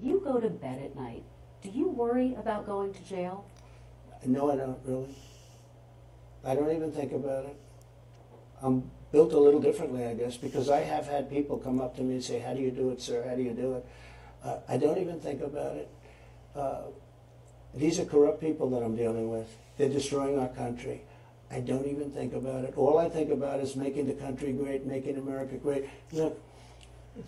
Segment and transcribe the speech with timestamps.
[0.00, 1.24] You go to bed at night.
[1.60, 3.44] Do you worry about going to jail?
[4.24, 5.12] No, I don't really.
[6.44, 7.56] I don't even think about it.
[8.62, 12.02] I'm built a little differently, I guess, because I have had people come up to
[12.02, 13.26] me and say, How do you do it, sir?
[13.28, 13.86] How do you do it?
[14.44, 15.90] Uh, I don't even think about it.
[16.54, 16.82] Uh,
[17.74, 19.48] these are corrupt people that I'm dealing with.
[19.78, 21.02] They're destroying our country.
[21.50, 22.74] I don't even think about it.
[22.76, 25.86] All I think about is making the country great, making America great.
[26.12, 26.40] Look,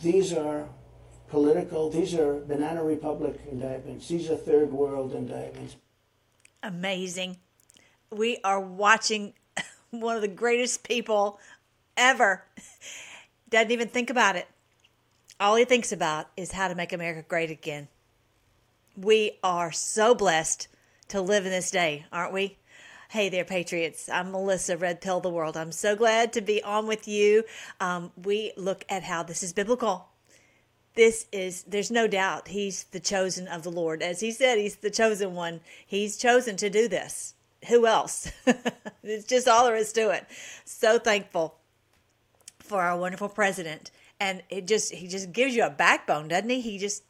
[0.01, 0.69] these are
[1.31, 5.77] political, these are Banana Republic indictments, these are third world indictments.
[6.63, 7.39] Amazing.
[8.11, 9.33] We are watching
[9.91, 11.39] one of the greatest people
[11.97, 12.45] ever.
[13.49, 14.49] Doesn't even think about it.
[15.39, 17.89] All he thinks about is how to make America great again.
[18.97, 20.69] We are so blessed
[21.09, 22.59] to live in this day, aren't we?
[23.09, 24.09] Hey there, Patriots.
[24.09, 25.57] I'm Melissa, Red Pill the World.
[25.57, 27.45] I'm so glad to be on with you.
[27.81, 30.11] Um, we look at how this is biblical.
[31.01, 34.03] This is, there's no doubt, he's the chosen of the Lord.
[34.03, 35.61] As he said, he's the chosen one.
[35.87, 37.33] He's chosen to do this.
[37.69, 38.31] Who else?
[39.03, 40.27] it's just all there is to it.
[40.67, 41.55] So thankful
[42.59, 43.91] for our wonderful president.
[44.21, 46.61] And it just, he just gives you a backbone, doesn't he?
[46.61, 47.03] He just,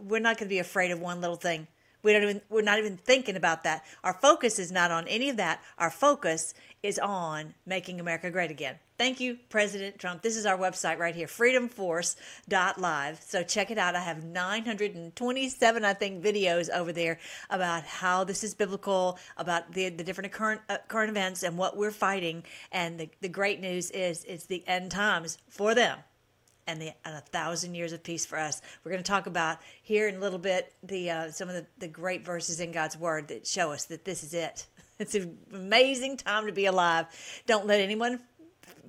[0.00, 1.66] we're not going to be afraid of one little thing.
[2.04, 3.84] We don't even we're not even thinking about that.
[4.04, 5.60] Our focus is not on any of that.
[5.78, 8.76] Our focus is on making America great again.
[9.00, 10.20] Thank you, President Trump.
[10.20, 13.22] This is our website right here, freedomforce.live.
[13.22, 13.96] So check it out.
[13.96, 19.88] I have 927, I think, videos over there about how this is biblical, about the,
[19.88, 22.44] the different current, uh, current events and what we're fighting.
[22.72, 25.96] And the, the great news is it's the end times for them
[26.66, 28.60] and, the, and a thousand years of peace for us.
[28.84, 31.64] We're going to talk about here in a little bit the uh, some of the,
[31.78, 34.66] the great verses in God's Word that show us that this is it.
[35.00, 37.06] It's an amazing time to be alive.
[37.46, 38.20] Don't let anyone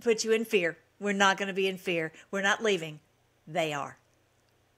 [0.02, 0.78] put you in fear.
[1.00, 2.12] We're not going to be in fear.
[2.30, 3.00] We're not leaving.
[3.48, 3.98] They are.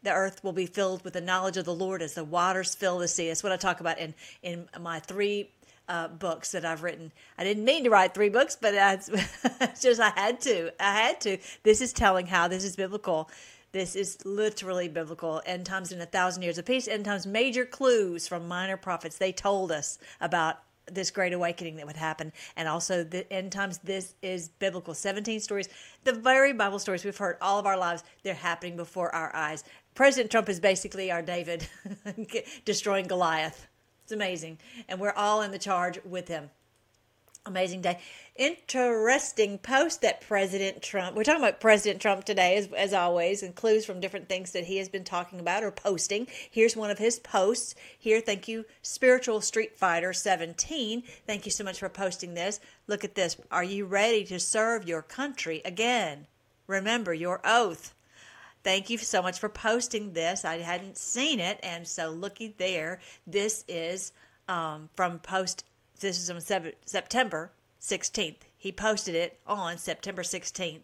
[0.03, 2.97] The earth will be filled with the knowledge of the Lord as the waters fill
[2.99, 3.27] the sea.
[3.27, 5.49] That's what I talk about in, in my three
[5.87, 7.11] uh, books that I've written.
[7.37, 10.71] I didn't mean to write three books, but it's just I had to.
[10.79, 11.37] I had to.
[11.63, 13.29] This is telling how this is biblical.
[13.71, 15.41] This is literally biblical.
[15.45, 16.87] End times in a thousand years of peace.
[16.87, 19.17] End times major clues from minor prophets.
[19.17, 20.59] They told us about
[20.91, 25.39] this great awakening that would happen and also the end times this is biblical 17
[25.39, 25.69] stories
[26.03, 29.63] the very bible stories we've heard all of our lives they're happening before our eyes
[29.95, 31.67] president trump is basically our david
[32.65, 33.67] destroying goliath
[34.03, 34.59] it's amazing.
[34.89, 36.49] And we're all in the charge with him.
[37.45, 37.99] Amazing day.
[38.37, 43.53] Interesting post that President Trump, we're talking about President Trump today, as, as always, and
[43.53, 46.25] clues from different things that he has been talking about or posting.
[46.49, 47.75] Here's one of his posts.
[47.99, 51.03] Here, thank you, Spiritual Street Fighter 17.
[51.27, 52.61] Thank you so much for posting this.
[52.87, 53.35] Look at this.
[53.51, 56.27] Are you ready to serve your country again?
[56.67, 57.93] Remember your oath.
[58.63, 60.45] Thank you so much for posting this.
[60.45, 63.01] I hadn't seen it, and so looky there.
[63.27, 64.13] This is
[64.47, 65.65] um, from post.
[65.99, 66.41] This is on
[66.85, 68.37] September 16th.
[68.57, 70.83] He posted it on September 16th.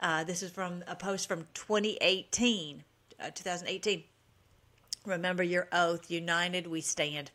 [0.00, 2.84] Uh, this is from a post from 2018,
[3.20, 4.04] uh, 2018.
[5.06, 6.10] Remember your oath.
[6.10, 7.30] United we stand.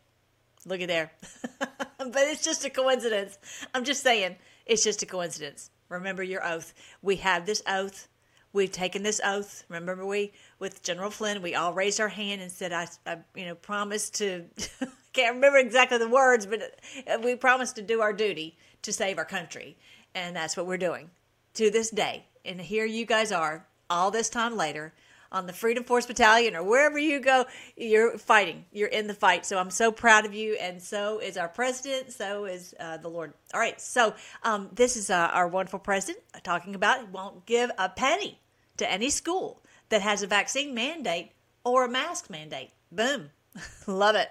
[0.64, 1.12] Look at there.
[1.58, 3.38] but it's just a coincidence.
[3.74, 4.36] I'm just saying,
[4.66, 5.70] it's just a coincidence.
[5.88, 6.72] Remember your oath.
[7.02, 8.08] We have this oath
[8.52, 9.64] we've taken this oath.
[9.68, 13.46] Remember, we with General Flynn, we all raised our hand and said, "I, I you
[13.46, 14.44] know, promised to."
[14.80, 16.80] I can't remember exactly the words, but
[17.22, 19.76] we promised to do our duty to save our country,
[20.14, 21.10] and that's what we're doing
[21.54, 22.24] to this day.
[22.46, 24.94] And here you guys are, all this time later,
[25.32, 27.46] on the Freedom Force Battalion or wherever you go,
[27.76, 28.66] you're fighting.
[28.70, 29.46] You're in the fight.
[29.46, 32.12] So I'm so proud of you, and so is our president.
[32.12, 33.32] So is uh, the Lord.
[33.54, 33.80] All right.
[33.80, 38.38] So um, this is uh, our wonderful president talking about He won't give a penny
[38.82, 41.32] to any school that has a vaccine mandate
[41.64, 42.70] or a mask mandate.
[42.90, 43.30] Boom.
[43.86, 44.30] Love it.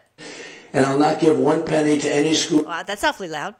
[0.74, 2.64] And I'll not give one penny to any school.
[2.64, 3.56] Wow, that's awfully loud.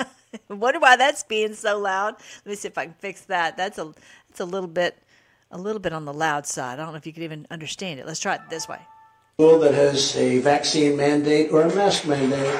[0.48, 2.16] Wonder why that's being so loud.
[2.44, 3.56] Let me see if I can fix that.
[3.56, 3.92] That's a
[4.28, 4.98] that's a little bit
[5.50, 6.78] a little bit on the loud side.
[6.78, 8.06] I don't know if you could even understand it.
[8.06, 8.80] Let's try it this way.
[9.38, 12.58] School that has a vaccine mandate or a mask mandate.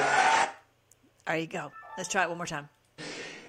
[1.25, 1.71] There you go.
[1.97, 2.69] Let's try it one more time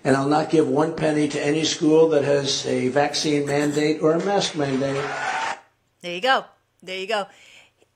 [0.05, 4.13] and I'll not give one penny to any school that has a vaccine mandate or
[4.13, 5.05] a mask mandate.
[6.01, 6.45] There you go.
[6.83, 7.27] There you go.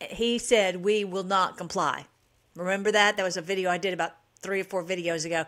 [0.00, 2.06] He said, We will not comply.
[2.54, 3.16] Remember that?
[3.16, 5.44] That was a video I did about three or four videos ago.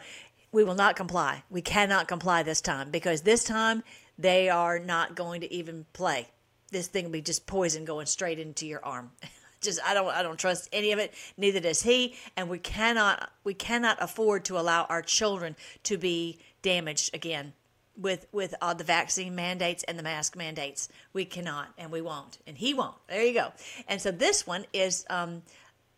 [0.53, 1.43] We will not comply.
[1.51, 3.83] We cannot comply this time because this time
[4.17, 6.29] they are not going to even play.
[6.71, 9.11] This thing will be just poison going straight into your arm.
[9.64, 11.14] just I don't I don't trust any of it.
[11.37, 16.38] Neither does he, and we cannot we cannot afford to allow our children to be
[16.62, 17.52] damaged again.
[17.96, 20.88] with with all the vaccine mandates and the mask mandates.
[21.12, 22.96] We cannot, and we won't, and he won't.
[23.08, 23.52] There you go.
[23.88, 25.43] And so this one is um,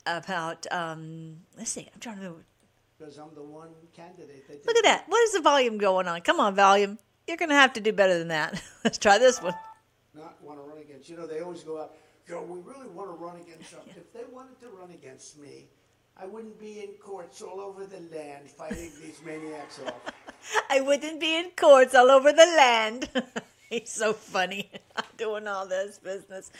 [0.06, 0.66] about.
[0.70, 1.88] Um, let's see.
[1.92, 2.44] I'm trying to remember.
[2.98, 4.66] Because I'm the one candidate that.
[4.66, 5.04] Look at that.
[5.08, 6.20] What is the volume going on?
[6.22, 6.98] Come on, volume.
[7.26, 8.62] You're going to have to do better than that.
[8.84, 9.54] Let's try this one.
[10.14, 11.08] Not want to run against.
[11.08, 11.92] You know, they always go out.
[12.28, 13.86] Yo, we really want to run against Trump.
[13.96, 15.66] If they wanted to run against me,
[16.16, 20.12] I wouldn't be in courts all over the land fighting these maniacs off.
[20.70, 23.08] I wouldn't be in courts all over the land.
[23.70, 24.70] he's so funny
[25.16, 26.50] doing all this business.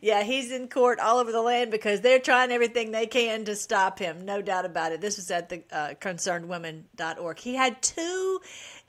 [0.00, 3.56] Yeah, he's in court all over the land because they're trying everything they can to
[3.56, 4.24] stop him.
[4.24, 5.02] No doubt about it.
[5.02, 7.38] This was at the uh, concernedwomen.org.
[7.38, 8.40] He had two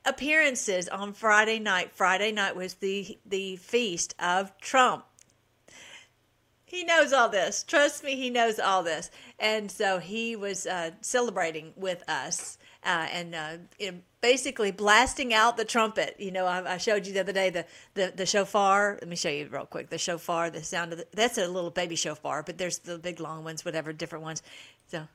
[0.05, 1.91] appearances on Friday night.
[1.93, 5.03] Friday night was the the feast of Trump.
[6.71, 7.63] He knows all this.
[7.63, 9.11] Trust me, he knows all this.
[9.37, 13.91] And so he was uh, celebrating with us uh, and uh,
[14.21, 16.15] basically blasting out the trumpet.
[16.17, 17.65] You know, I, I, showed you the other day the,
[17.95, 18.97] the, the shofar.
[19.01, 19.89] Let me show you real quick.
[19.89, 23.19] The shofar, the sound of the, that's a little baby shofar, but there's the big
[23.19, 24.41] long ones, whatever, different ones.
[24.87, 25.09] So.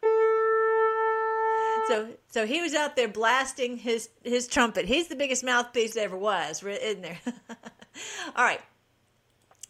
[1.88, 4.86] So, so he was out there blasting his his trumpet.
[4.86, 7.18] He's the biggest mouthpiece there ever was, isn't there?
[8.36, 8.60] All right.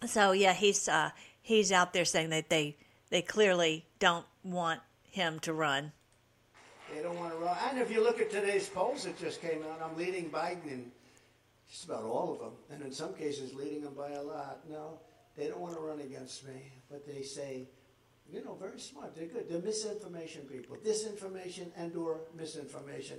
[0.06, 1.10] So yeah, he's uh,
[1.46, 2.76] he's out there saying that they
[3.08, 5.92] they clearly don't want him to run.
[6.92, 7.56] They don't want to run.
[7.70, 10.90] And if you look at today's polls that just came out, I'm leading Biden in
[11.70, 14.60] just about all of them, and in some cases leading him by a lot.
[14.68, 14.98] No,
[15.36, 17.68] they don't want to run against me, but they say,
[18.32, 19.14] you know, very smart.
[19.14, 19.48] They're good.
[19.48, 20.76] They're misinformation people.
[20.84, 23.18] Disinformation and or misinformation.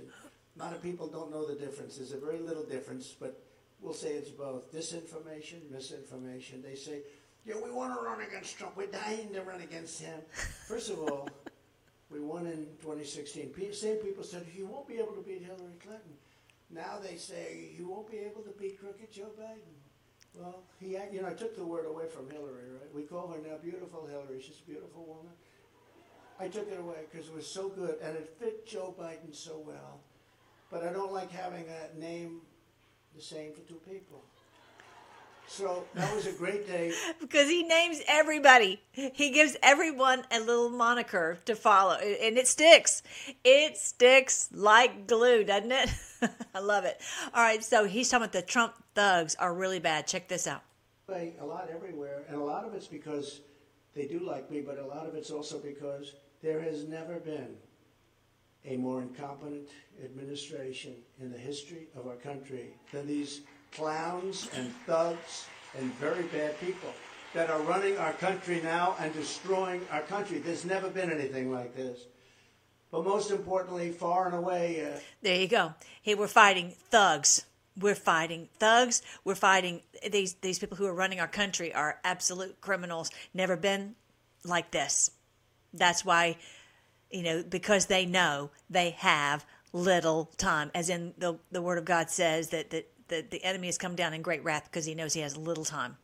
[0.56, 1.96] A lot of people don't know the difference.
[1.96, 3.40] There's a very little difference, but
[3.80, 4.72] we'll say it's both.
[4.72, 6.62] Disinformation, misinformation.
[6.62, 7.00] They say,
[7.44, 8.76] yeah, we want to run against Trump.
[8.76, 10.20] We're dying to run against him.
[10.66, 11.28] First of all,
[12.10, 13.54] we won in 2016.
[13.72, 16.16] Same people said, you won't be able to beat Hillary Clinton.
[16.70, 19.76] Now they say, you won't be able to beat crooked Joe Biden.
[20.34, 22.94] Well, he, you know, I took the word away from Hillary, right?
[22.94, 24.40] We call her now beautiful Hillary.
[24.40, 25.32] She's a beautiful woman.
[26.38, 29.62] I took it away because it was so good and it fit Joe Biden so
[29.66, 30.00] well.
[30.70, 32.42] But I don't like having a name
[33.16, 34.22] the same for two people.
[35.48, 36.92] So that was a great day.
[37.20, 38.80] because he names everybody.
[38.92, 43.02] He gives everyone a little moniker to follow, and it sticks.
[43.44, 45.90] It sticks like glue, doesn't it?
[46.54, 47.00] I love it.
[47.34, 50.06] All right, so he's talking about the Trump thugs are really bad.
[50.06, 50.62] Check this out.
[51.08, 53.40] A lot everywhere, and a lot of it's because
[53.94, 57.56] they do like me, but a lot of it's also because there has never been
[58.66, 59.70] a more incompetent
[60.04, 63.40] administration in the history of our country than these
[63.72, 65.46] clowns and thugs
[65.78, 66.92] and very bad people
[67.34, 70.38] that are running our country now and destroying our country.
[70.38, 72.00] There's never been anything like this.
[72.90, 74.90] But most importantly, far and away.
[74.90, 75.74] Uh, there you go.
[76.02, 77.44] Hey, we're fighting thugs.
[77.78, 79.02] We're fighting thugs.
[79.24, 83.10] We're fighting these these people who are running our country are absolute criminals.
[83.34, 83.94] Never been
[84.42, 85.10] like this.
[85.74, 86.38] That's why,
[87.10, 90.70] you know, because they know they have little time.
[90.74, 93.94] As in the the Word of God says that that the, the enemy has come
[93.94, 95.96] down in great wrath because he knows he has little time.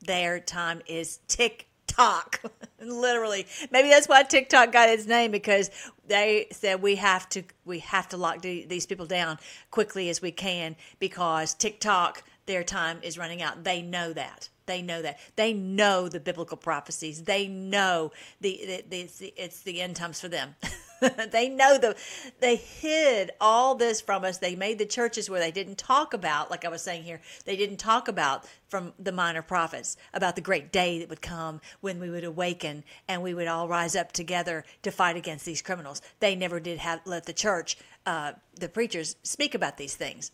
[0.00, 2.42] Their time is tick tock,
[2.80, 3.46] literally.
[3.70, 5.70] Maybe that's why TikTok got its name because
[6.06, 9.38] they said we have to we have to lock these people down
[9.70, 13.64] quickly as we can because TikTok their time is running out.
[13.64, 14.48] They know that.
[14.66, 15.18] They know that.
[15.36, 17.22] They know the biblical prophecies.
[17.22, 20.54] They know the, the, the the it's the end times for them.
[21.30, 21.96] they know the
[22.40, 24.38] they hid all this from us.
[24.38, 27.56] They made the churches where they didn't talk about, like I was saying here, they
[27.56, 32.00] didn't talk about from the minor prophets about the great day that would come when
[32.00, 36.02] we would awaken and we would all rise up together to fight against these criminals.
[36.20, 40.32] They never did have let the church, uh, the preachers, speak about these things.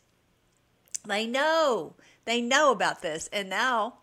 [1.07, 3.95] They know, they know about this, and now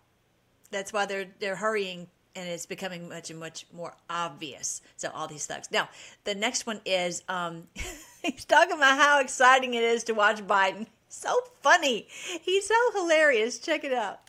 [0.72, 2.08] that's why they're they're hurrying
[2.39, 4.81] and it's becoming much and much more obvious.
[4.96, 5.69] So all these thugs.
[5.72, 5.89] Now,
[6.24, 7.67] the next one is um,
[8.24, 10.88] he's talking about how exciting it is to watch Biden.
[11.10, 12.08] So funny.
[12.41, 13.60] He's so hilarious.
[13.60, 14.22] Check it out.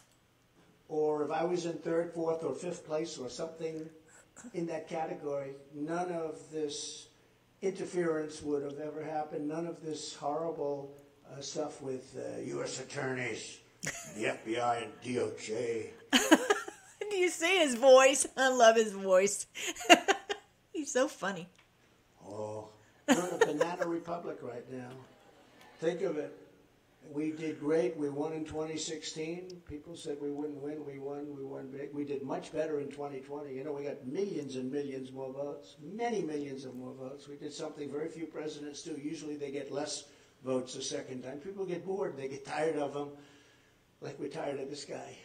[0.89, 3.89] Or if I was in third, fourth, or fifth place, or something
[4.55, 7.07] in that category, none of this
[7.63, 9.47] interference would have ever happened.
[9.47, 10.91] None of this horrible
[11.31, 12.81] uh, stuff with uh, U.S.
[12.81, 13.59] attorneys,
[14.17, 15.91] the FBI, and DOJ.
[17.21, 18.27] You see his voice?
[18.35, 19.47] I love his voice.
[20.73, 21.51] He's so funny.
[22.27, 22.71] Oh,
[23.07, 24.89] we're in a banana republic right now.
[25.81, 26.35] Think of it.
[27.13, 27.95] We did great.
[27.99, 29.61] We won in 2016.
[29.69, 30.83] People said we wouldn't win.
[30.87, 31.37] We won.
[31.37, 31.91] We won big.
[31.93, 33.55] We did much better in 2020.
[33.55, 37.29] You know, we got millions and millions more votes, many millions of more votes.
[37.29, 38.99] We did something very few presidents do.
[38.99, 40.05] Usually they get less
[40.43, 41.37] votes a second time.
[41.41, 42.17] People get bored.
[42.17, 43.11] They get tired of them,
[44.01, 45.19] like we're tired of this guy.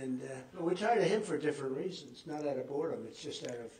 [0.00, 3.04] And uh, but we're tired of him for different reasons, not out of boredom.
[3.08, 3.72] It's just out of.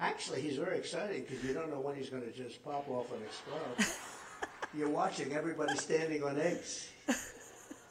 [0.00, 3.12] Actually, he's very exciting because you don't know when he's going to just pop off
[3.12, 3.86] and explode.
[4.74, 6.88] You're watching everybody standing on eggs.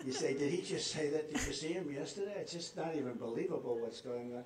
[0.05, 1.31] You say, did he just say that?
[1.31, 2.33] Did you see him yesterday?
[2.37, 4.43] It's just not even believable what's going on.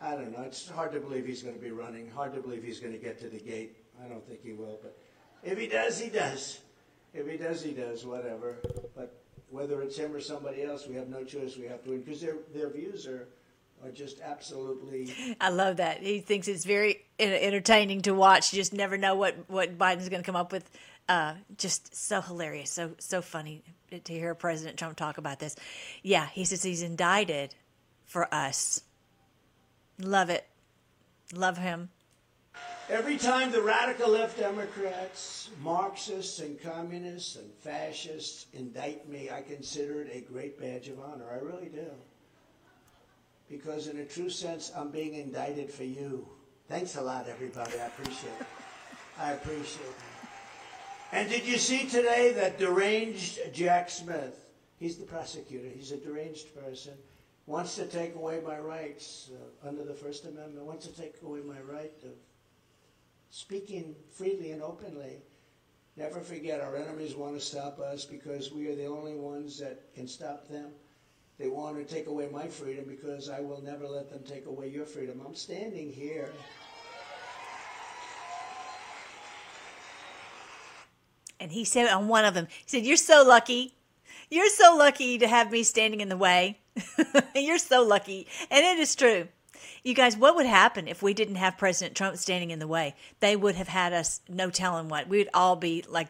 [0.00, 0.42] I don't know.
[0.42, 2.10] It's hard to believe he's going to be running.
[2.10, 3.76] Hard to believe he's going to get to the gate.
[4.04, 4.96] I don't think he will, but
[5.42, 6.60] if he does, he does.
[7.14, 8.04] If he does, he does.
[8.04, 8.56] Whatever.
[8.94, 9.23] But
[9.54, 11.56] whether it's him or somebody else, we have no choice.
[11.56, 13.28] We have to win because their their views are
[13.84, 15.14] are just absolutely.
[15.40, 16.02] I love that.
[16.02, 18.52] He thinks it's very entertaining to watch.
[18.52, 20.68] You just never know what what Biden's going to come up with.
[21.08, 25.54] Uh, just so hilarious, so so funny to hear President Trump talk about this.
[26.02, 27.54] Yeah, he says he's indicted
[28.06, 28.82] for us.
[30.00, 30.46] Love it.
[31.32, 31.90] Love him.
[32.90, 40.02] Every time the radical left Democrats, Marxists, and communists and fascists indict me, I consider
[40.02, 41.24] it a great badge of honor.
[41.32, 41.86] I really do.
[43.48, 46.28] Because, in a true sense, I'm being indicted for you.
[46.68, 47.72] Thanks a lot, everybody.
[47.80, 48.46] I appreciate it.
[49.18, 50.28] I appreciate it.
[51.12, 54.50] And did you see today that deranged Jack Smith?
[54.78, 56.92] He's the prosecutor, he's a deranged person.
[57.46, 61.40] Wants to take away my rights uh, under the First Amendment, wants to take away
[61.40, 62.12] my right of
[63.34, 65.16] speaking freely and openly.
[65.96, 69.92] Never forget, our enemies want to stop us because we are the only ones that
[69.92, 70.70] can stop them.
[71.36, 74.68] They want to take away my freedom because I will never let them take away
[74.68, 75.20] your freedom.
[75.26, 76.30] I'm standing here.
[81.40, 83.74] And he said on one of them, he said, You're so lucky.
[84.30, 86.60] You're so lucky to have me standing in the way.
[87.34, 88.28] You're so lucky.
[88.48, 89.26] And it is true.
[89.84, 92.94] You guys, what would happen if we didn't have President Trump standing in the way?
[93.20, 95.08] They would have had us no telling what.
[95.08, 96.08] We would all be like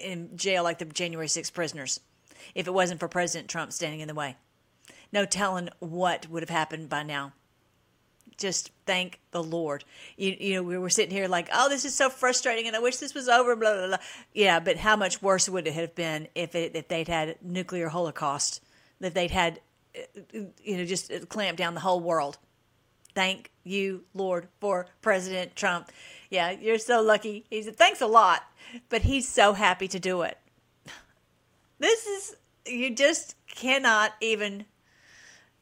[0.00, 2.00] in jail like the January 6th prisoners
[2.54, 4.36] if it wasn't for President Trump standing in the way.
[5.12, 7.32] No telling what would have happened by now
[8.38, 9.84] just thank the Lord.
[10.16, 12.78] You, you know, we were sitting here like, oh, this is so frustrating, and I
[12.78, 13.54] wish this was over.
[13.56, 13.96] Blah blah blah.
[14.32, 17.88] Yeah, but how much worse would it have been if it, if they'd had nuclear
[17.88, 18.62] holocaust?
[19.00, 19.60] If they'd had,
[19.96, 22.38] uh, uh, you know, just clamped down the whole world.
[23.18, 25.90] Thank you, Lord, for President Trump.
[26.30, 27.44] Yeah, you're so lucky.
[27.50, 28.44] He said, thanks a lot,
[28.88, 30.38] but he's so happy to do it.
[31.80, 34.66] This is you just cannot even.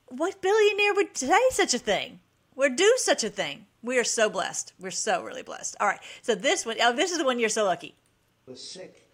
[0.09, 2.21] What billionaire would say such a thing?
[2.57, 3.65] would do such a thing.
[3.83, 4.75] We are so blessed.
[4.79, 5.77] We're so really blessed.
[5.81, 6.01] All right.
[6.21, 7.95] So this one, oh, this is the one you're so lucky.
[8.47, 9.09] Was sick.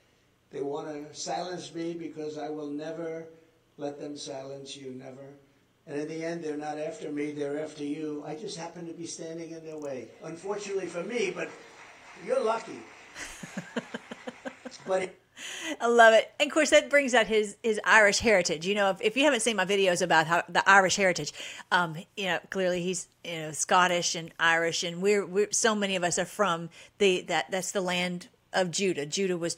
[0.51, 3.29] They want to silence me because I will never
[3.77, 4.91] let them silence you.
[4.91, 5.29] Never.
[5.87, 7.33] And in the end, they're not after me.
[7.33, 8.23] They're after you.
[8.27, 10.09] I just happen to be standing in their way.
[10.23, 11.51] Unfortunately for me, but
[12.27, 12.79] you're lucky.
[14.87, 15.03] but.
[15.03, 15.19] It,
[15.81, 16.31] I love it.
[16.39, 18.67] And of course, that brings out his his Irish heritage.
[18.67, 21.33] You know, if, if you haven't seen my videos about how the Irish heritage,
[21.71, 25.97] um, you know, clearly he's you know Scottish and Irish, and we're we're so many
[25.97, 29.07] of us are from the that that's the land of Judah.
[29.07, 29.55] Judah was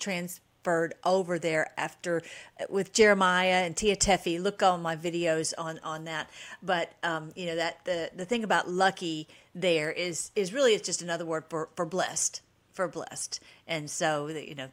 [1.05, 2.23] over there after
[2.69, 4.43] with Jeremiah and Tea Tephi.
[4.43, 6.31] Look on my videos on on that.
[6.63, 10.87] But um, you know that the the thing about lucky there is is really it's
[10.87, 12.41] just another word for for blessed
[12.73, 14.69] for blessed, and so you know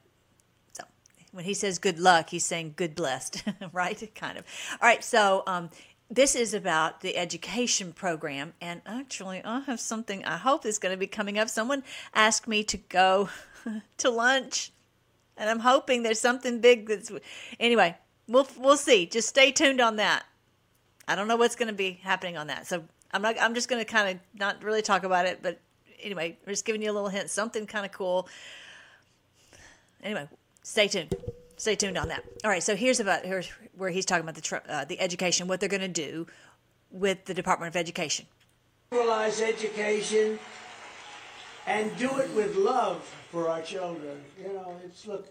[0.74, 0.84] so
[1.32, 4.14] when he says good luck, he's saying good blessed, right?
[4.16, 4.46] Kind of.
[4.82, 5.70] All right, so um,
[6.10, 10.94] this is about the education program, and actually, I have something I hope is going
[10.94, 11.48] to be coming up.
[11.48, 11.84] Someone
[12.14, 13.30] asked me to go
[13.98, 14.74] to lunch,
[15.42, 17.12] and I'm hoping there's something big that's.
[17.60, 19.08] Anyway, we'll we'll see.
[19.08, 20.24] Just stay tuned on that.
[21.08, 23.42] I don't know what's going to be happening on that, so I'm not.
[23.42, 25.60] I'm just going to kind of not really talk about it, but
[26.02, 27.32] anyway, we're just giving you a little hint.
[27.32, 28.30] Something kind of cool.
[30.04, 30.28] Anyway,
[30.62, 31.16] stay tuned.
[31.58, 32.24] Stay tuned on that.
[32.44, 32.62] All right.
[32.62, 35.82] So here's about here's where he's talking about the uh, the education, what they're going
[35.82, 36.28] to do
[36.92, 38.28] with the Department of Education.
[38.92, 40.38] Liberalize education
[41.72, 43.02] and do it with love
[43.32, 44.22] for our children.
[44.38, 45.28] You know, it's look.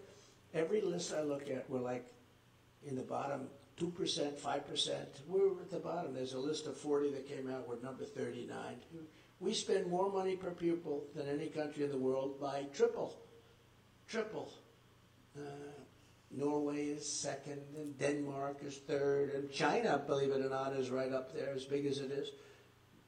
[0.53, 2.07] Every list I look at, we're like
[2.85, 5.09] in the bottom two percent, five percent.
[5.29, 6.15] We're at the bottom.
[6.15, 7.69] There's a list of forty that came out.
[7.69, 8.77] We're number thirty-nine.
[9.39, 13.17] We spend more money per pupil than any country in the world by triple,
[14.09, 14.53] triple.
[15.37, 15.43] Uh,
[16.33, 21.13] Norway is second, and Denmark is third, and China, believe it or not, is right
[21.13, 22.29] up there, as big as it is.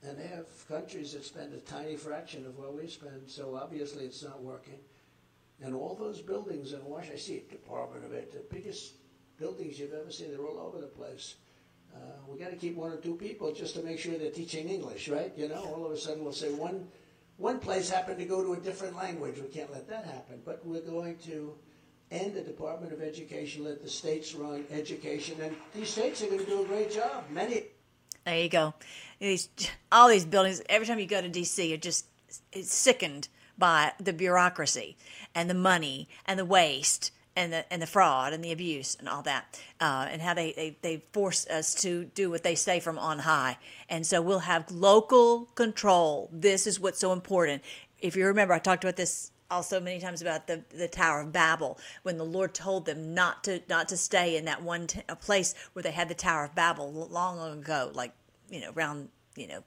[0.07, 4.05] And they have countries that spend a tiny fraction of what we spend, so obviously
[4.05, 4.79] it's not working.
[5.63, 8.95] And all those buildings in Washington, I see it, Department of Ed, the biggest
[9.39, 11.37] buildings you've ever seen, they're all over the place.
[11.95, 14.69] Uh, we got to keep one or two people just to make sure they're teaching
[14.69, 15.33] English, right?
[15.37, 16.89] You know, all of a sudden we'll say one,
[17.37, 19.39] one place happened to go to a different language.
[19.39, 21.55] We can't let that happen, but we're going to
[22.13, 26.41] and the Department of Education let the states run education, and these states are going
[26.41, 27.25] to do a great job.
[27.31, 27.65] Many.
[28.25, 28.75] There you go.
[29.19, 29.49] These
[29.91, 30.63] all these buildings.
[30.69, 32.07] Every time you go to D.C., you're just
[32.53, 34.97] it's sickened by the bureaucracy
[35.35, 39.09] and the money and the waste and the and the fraud and the abuse and
[39.09, 42.79] all that, uh, and how they, they they force us to do what they say
[42.79, 43.59] from on high.
[43.89, 46.29] And so we'll have local control.
[46.33, 47.63] This is what's so important.
[48.01, 51.33] If you remember, I talked about this also many times about the the Tower of
[51.33, 54.89] Babel when the Lord told them not to not to stay in that one
[55.21, 58.13] place where they had the Tower of Babel long long ago, like
[58.51, 59.63] you know around you know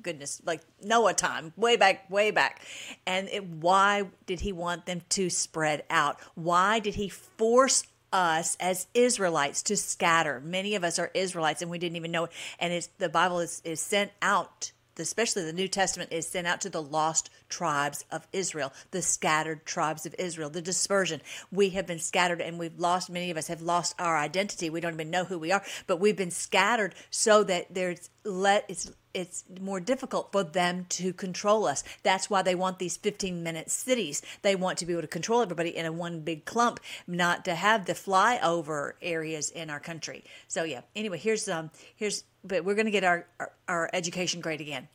[0.00, 2.62] goodness like Noah time, way back way back.
[3.06, 6.18] And it, why did He want them to spread out?
[6.34, 10.40] Why did He force us as Israelites to scatter?
[10.40, 12.30] Many of us are Israelites and we didn't even know it.
[12.60, 14.70] And it's the Bible is, is sent out
[15.02, 19.64] especially the New Testament, is sent out to the lost tribes of Israel, the scattered
[19.66, 21.20] tribes of Israel, the dispersion.
[21.52, 24.70] We have been scattered and we've lost, many of us have lost our identity.
[24.70, 28.64] We don't even know who we are, but we've been scattered so that there's let
[28.68, 31.82] it's it's more difficult for them to control us.
[32.02, 34.20] That's why they want these 15 minute cities.
[34.42, 37.54] They want to be able to control everybody in a one big clump, not to
[37.54, 40.22] have the flyover areas in our country.
[40.48, 40.82] So yeah.
[40.94, 44.88] Anyway, here's um here's but we're going to get our, our our education grade again.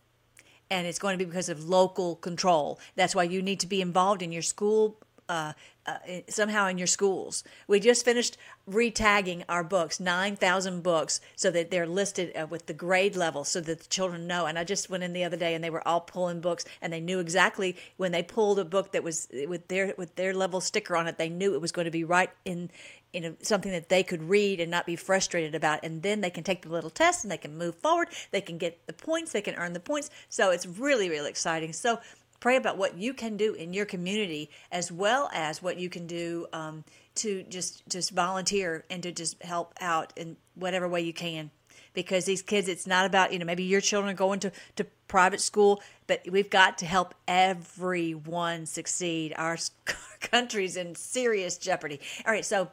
[0.69, 2.79] And it's going to be because of local control.
[2.95, 4.97] That's why you need to be involved in your school
[5.31, 5.53] uh,
[5.87, 5.97] uh,
[6.27, 7.43] somehow in your schools.
[7.67, 8.37] We just finished
[8.69, 13.61] retagging our books, 9,000 books, so that they're listed uh, with the grade level so
[13.61, 14.45] that the children know.
[14.45, 16.93] And I just went in the other day and they were all pulling books and
[16.93, 20.61] they knew exactly when they pulled a book that was with their with their level
[20.61, 22.69] sticker on it, they knew it was going to be right in
[23.13, 25.79] in something that they could read and not be frustrated about.
[25.83, 28.07] And then they can take the little test and they can move forward.
[28.31, 30.09] They can get the points, they can earn the points.
[30.29, 31.73] So it's really, really exciting.
[31.73, 31.99] So
[32.41, 36.07] pray about what you can do in your community as well as what you can
[36.07, 36.83] do um,
[37.15, 41.51] to just just volunteer and to just help out in whatever way you can.
[41.93, 44.85] Because these kids it's not about you know maybe your children are going to, to
[45.07, 49.33] private school but we've got to help everyone succeed.
[49.37, 49.57] Our
[50.19, 52.01] country's in serious jeopardy.
[52.25, 52.69] All right so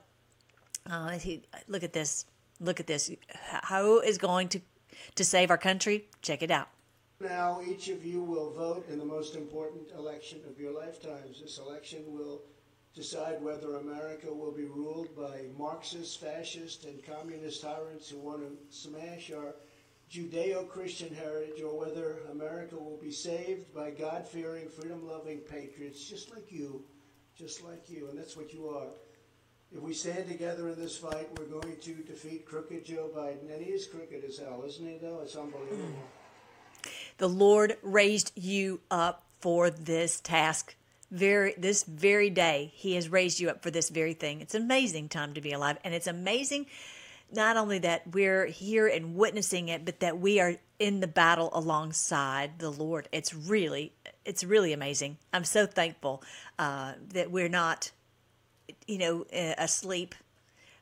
[0.91, 1.19] uh,
[1.69, 2.25] look at this
[2.59, 3.11] look at this.
[3.31, 4.61] How is going to
[5.15, 6.09] to save our country?
[6.23, 6.69] Check it out
[7.21, 11.41] now, each of you will vote in the most important election of your lifetimes.
[11.41, 12.43] This election will
[12.95, 18.77] decide whether America will be ruled by Marxist, fascist, and communist tyrants who want to
[18.77, 19.57] smash our
[20.09, 26.09] Judeo Christian heritage, or whether America will be saved by God fearing, freedom loving patriots
[26.09, 26.85] just like you,
[27.37, 28.89] just like you, and that's what you are.
[29.71, 33.53] If we stand together in this fight, we're going to defeat crooked Joe Biden.
[33.53, 35.21] And he is crooked as hell, isn't he, though?
[35.23, 35.99] It's unbelievable.
[37.19, 40.75] The Lord raised you up for this task.
[41.11, 44.41] Very this very day, He has raised you up for this very thing.
[44.41, 46.67] It's an amazing time to be alive, and it's amazing
[47.33, 51.51] not only that we're here and witnessing it, but that we are in the battle
[51.53, 53.09] alongside the Lord.
[53.13, 53.93] It's really,
[54.25, 55.19] it's really amazing.
[55.33, 56.23] I'm so thankful
[56.59, 57.91] uh, that we're not,
[58.87, 59.27] you know,
[59.59, 60.15] asleep,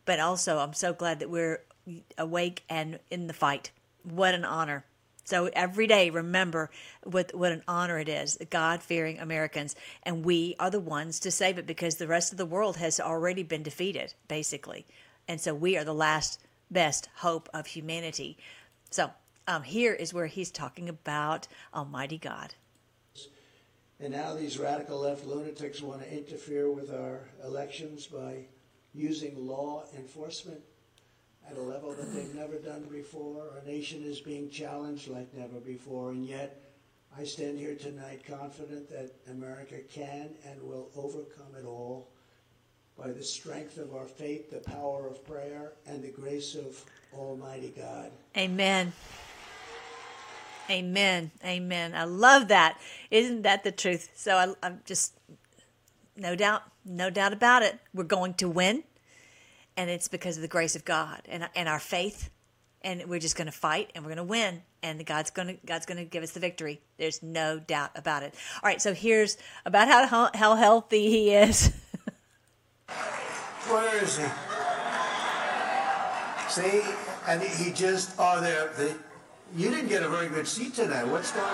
[0.05, 1.63] but also I'm so glad that we're
[2.17, 3.71] awake and in the fight.
[4.05, 4.85] What an honor.
[5.27, 6.71] So every day, remember
[7.03, 9.75] what, what an honor it is, God fearing Americans.
[10.05, 13.01] And we are the ones to save it because the rest of the world has
[13.01, 14.87] already been defeated, basically.
[15.27, 18.39] And so we are the last best hope of humanity.
[18.91, 19.11] So
[19.49, 22.55] um, here is where he's talking about Almighty God.
[23.99, 28.45] And now these radical left lunatics want to interfere with our elections by
[28.95, 30.61] using law enforcement
[31.51, 33.51] at a level that they've never done before.
[33.55, 36.61] Our nation is being challenged like never before, and yet
[37.19, 42.09] I stand here tonight confident that America can and will overcome it all
[42.99, 46.83] by the strength of our faith, the power of prayer, and the grace of
[47.15, 48.11] Almighty God.
[48.37, 48.93] Amen.
[50.69, 51.31] Amen.
[51.45, 51.95] Amen.
[51.95, 52.79] I love that.
[53.11, 54.11] Isn't that the truth?
[54.15, 55.15] So I, I'm just,
[56.17, 57.79] no doubt, no doubt about it.
[57.95, 58.83] We're going to win
[59.77, 62.31] and it's because of the grace of God and and our faith
[62.83, 65.57] and we're just going to fight and we're going to win and God's going to
[65.67, 66.81] God's going to give us the victory.
[66.99, 68.35] There's no doubt about it.
[68.63, 71.73] All right, so here's about how how healthy he is.
[73.69, 74.25] Where is he?
[76.49, 76.83] See,
[77.27, 78.73] and he just oh there.
[78.77, 78.97] The,
[79.57, 81.07] you didn't get a very good seat tonight.
[81.07, 81.53] What's going on?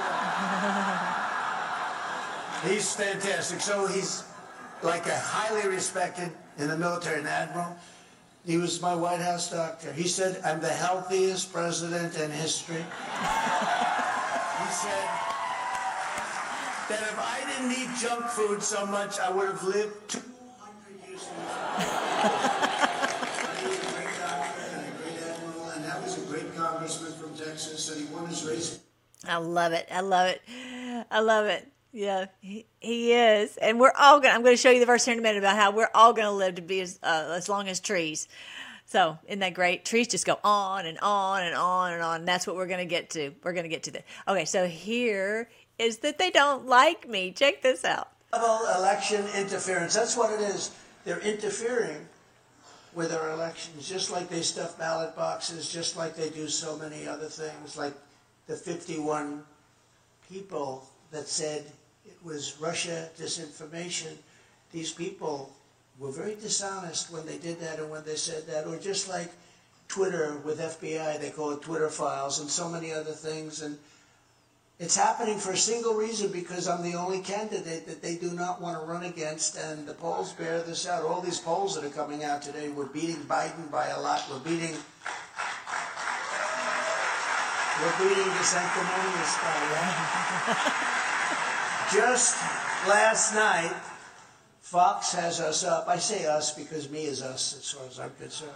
[2.69, 3.61] he's fantastic.
[3.61, 4.25] So he's
[4.83, 7.77] like a highly respected in the military, an admiral.
[8.45, 9.93] He was my White House doctor.
[9.93, 12.77] He said, I'm the healthiest president in history.
[12.77, 12.83] he
[14.73, 15.09] said
[16.89, 21.29] that if I didn't eat junk food so much, I would have lived 200 years.
[26.57, 28.81] Congressman from Texas, and he won his race.
[29.27, 29.89] I love it.
[29.91, 30.43] I love it.
[31.11, 31.72] I love it.
[31.93, 34.35] Yeah, he, he is, and we're all gonna.
[34.35, 36.15] I'm going to show you the verse here in a minute about how we're all
[36.15, 38.29] going to live to be as uh, as long as trees.
[38.87, 39.85] So, isn't that great?
[39.85, 42.25] Trees just go on and on and on and on.
[42.25, 43.33] That's what we're going to get to.
[43.43, 44.03] We're going to get to the.
[44.27, 47.31] Okay, so here is that they don't like me.
[47.31, 48.09] Check this out.
[48.35, 49.95] Election interference.
[49.95, 50.71] That's what it is.
[51.05, 52.07] They're interfering
[52.95, 57.07] with our elections, just like they stuff ballot boxes, just like they do so many
[57.07, 57.95] other things, like
[58.47, 59.43] the 51
[60.31, 61.65] people that said
[62.07, 64.17] it was Russia disinformation.
[64.73, 65.53] These people
[65.99, 69.31] were very dishonest when they did that and when they said that, or just like
[69.89, 73.61] Twitter with FBI, they call it Twitter files, and so many other things.
[73.63, 73.79] And
[74.81, 78.61] it's happening for a single reason because I'm the only candidate that they do not
[78.61, 81.05] want to run against, and the polls bear this out.
[81.05, 84.25] All these polls that are coming out today, we're beating Biden by a lot.
[84.31, 84.75] We're beating.
[87.81, 90.99] We're beating the sanctimonious guy, right?
[91.93, 92.41] Just
[92.89, 93.75] last night,
[94.63, 95.87] Fox has us up.
[95.89, 98.51] I say us because me is us, as far as I'm concerned.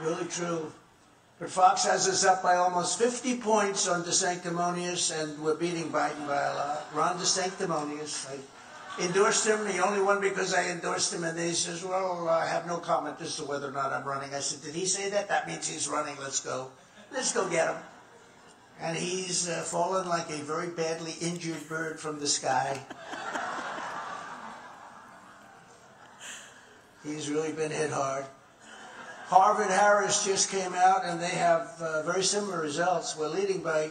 [0.00, 0.72] Really true.
[1.38, 6.26] But Fox has us up by almost 50 points on DeSanctimonious, and we're beating Biden
[6.26, 6.86] by a lot.
[6.92, 11.54] Ron DeSanctimonious, I endorsed him, the only one because I endorsed him, and then he
[11.54, 14.34] says, well, I have no comment as to whether or not I'm running.
[14.34, 15.28] I said, did he say that?
[15.28, 16.16] That means he's running.
[16.20, 16.72] Let's go.
[17.12, 17.80] Let's go get him.
[18.80, 22.80] And he's uh, fallen like a very badly injured bird from the sky.
[27.04, 28.24] He's really been hit hard.
[29.26, 33.16] Harvard Harris just came out and they have uh, very similar results.
[33.16, 33.90] We're leading by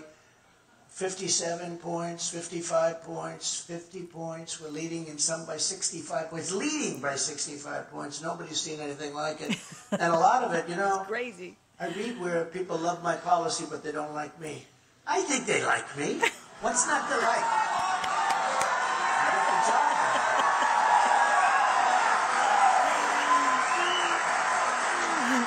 [0.90, 4.60] 57 points, 55 points, 50 points.
[4.60, 6.52] We're leading in some by 65 points.
[6.52, 8.22] Leading by 65 points.
[8.22, 9.58] Nobody's seen anything like it.
[9.92, 11.56] and a lot of it, you know, Crazy.
[11.80, 14.66] I read where people love my policy but they don't like me.
[15.12, 16.22] I think they like me.
[16.62, 17.44] What's not to like?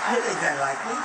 [0.04, 0.98] I think they like me.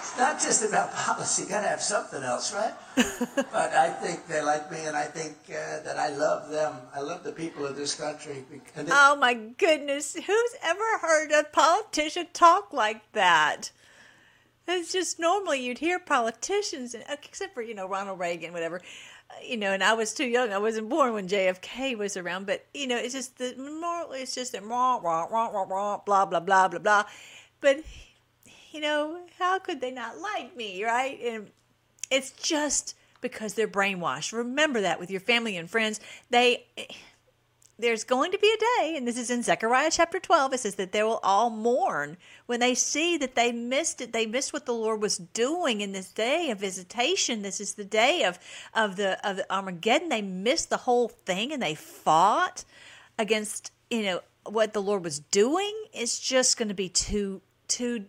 [0.00, 1.44] It's not just about policy.
[1.44, 2.74] You Got to have something else, right?
[2.96, 6.74] but I think they like me, and I think uh, that I love them.
[6.94, 8.44] I love the people of this country.
[8.90, 10.14] Oh my goodness.
[10.14, 13.70] Who's ever heard a politician talk like that?
[14.68, 18.80] It's just normally you'd hear politicians, and except for, you know, Ronald Reagan, whatever,
[19.30, 20.52] uh, you know, and I was too young.
[20.52, 24.34] I wasn't born when JFK was around, but, you know, it's just the moral, it's
[24.34, 27.04] just a rah, rah, rah, rah, rah, blah, blah, blah, blah, blah.
[27.60, 27.80] But,
[28.70, 31.18] you know, how could they not like me, right?
[31.20, 31.50] And
[32.10, 34.32] it's just because they're brainwashed.
[34.32, 36.00] Remember that with your family and friends.
[36.30, 36.66] They
[37.82, 40.76] there's going to be a day, and this is in Zechariah chapter 12, it says
[40.76, 42.16] that they will all mourn
[42.46, 44.12] when they see that they missed it.
[44.12, 47.42] They missed what the Lord was doing in this day of visitation.
[47.42, 48.38] This is the day of,
[48.72, 50.08] of the of the Armageddon.
[50.08, 52.64] They missed the whole thing and they fought
[53.18, 55.72] against, you know, what the Lord was doing.
[55.92, 58.06] It's just going to be too too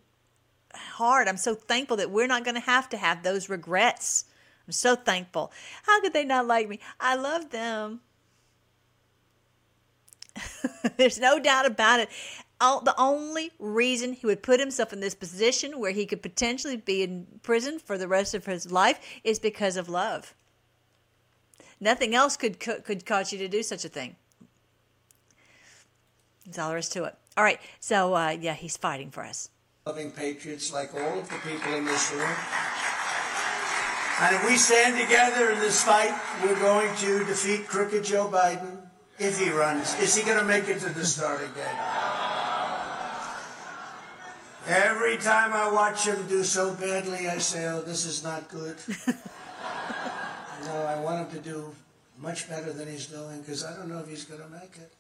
[0.75, 1.27] hard.
[1.27, 4.25] I'm so thankful that we're not going to have to have those regrets.
[4.67, 5.51] I'm so thankful.
[5.83, 6.79] How could they not like me?
[6.99, 8.01] I love them.
[10.97, 12.09] There's no doubt about it.
[12.61, 16.77] All, the only reason he would put himself in this position where he could potentially
[16.77, 20.33] be in prison for the rest of his life is because of love.
[21.79, 24.15] Nothing else could could, cause you to do such a thing.
[26.45, 27.15] That's all there is to it.
[27.35, 29.49] All right, so uh, yeah, he's fighting for us.
[29.85, 32.29] loving patriots like all of the people in this room.
[34.21, 38.77] And if we stand together in this fight, we're going to defeat crooked Joe Biden
[39.19, 39.99] if he runs.
[39.99, 42.13] Is he going to make it to the starting gate?
[44.67, 48.77] Every time I watch him do so badly, I say, oh, this is not good.
[50.65, 51.75] no, I want him to do
[52.17, 54.93] much better than he's doing because I don't know if he's going to make it.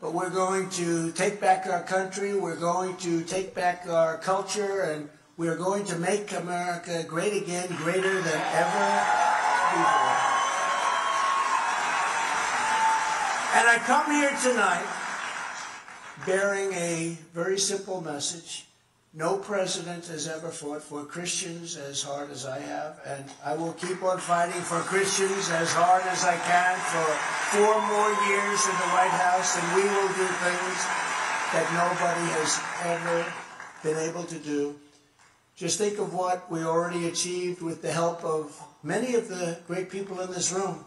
[0.00, 4.82] But we're going to take back our country, we're going to take back our culture,
[4.82, 9.22] and we're going to make America great again, greater than ever
[9.76, 10.11] before.
[13.54, 14.86] And I come here tonight
[16.24, 18.64] bearing a very simple message.
[19.12, 23.74] No president has ever fought for Christians as hard as I have, and I will
[23.74, 27.04] keep on fighting for Christians as hard as I can for
[27.52, 30.80] four more years in the White House, and we will do things
[31.52, 32.56] that nobody has
[32.88, 33.32] ever
[33.82, 34.76] been able to do.
[35.56, 39.90] Just think of what we already achieved with the help of many of the great
[39.90, 40.86] people in this room.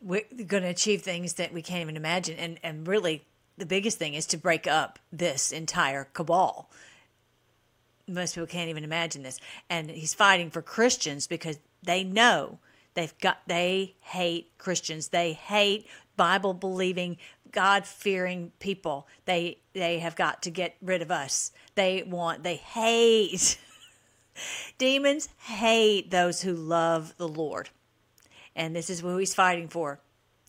[0.00, 3.24] We're going to achieve things that we can't even imagine and and really
[3.60, 6.70] the biggest thing is to break up this entire cabal.
[8.08, 9.38] Most people can't even imagine this.
[9.68, 12.58] And he's fighting for Christians because they know
[12.94, 15.08] they've got they hate Christians.
[15.08, 15.86] They hate
[16.16, 17.18] Bible believing,
[17.52, 19.06] God fearing people.
[19.26, 21.52] They they have got to get rid of us.
[21.74, 23.58] They want they hate
[24.78, 27.68] demons hate those who love the Lord.
[28.60, 30.00] And this is who he's fighting for.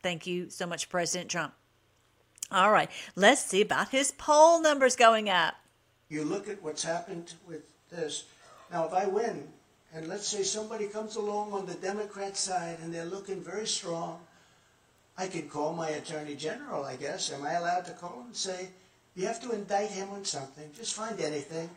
[0.04, 1.54] Thank you so much, President Trump.
[2.52, 5.56] All right, let's see about his poll numbers going up.
[6.10, 8.26] You look at what's happened with this.
[8.69, 9.47] Now, if I win,
[9.93, 14.19] and let's say somebody comes along on the Democrat side and they're looking very strong,
[15.17, 17.32] I could call my attorney general, I guess.
[17.32, 18.67] Am I allowed to call him and say,
[19.15, 20.69] you have to indict him on something?
[20.76, 21.69] Just find anything.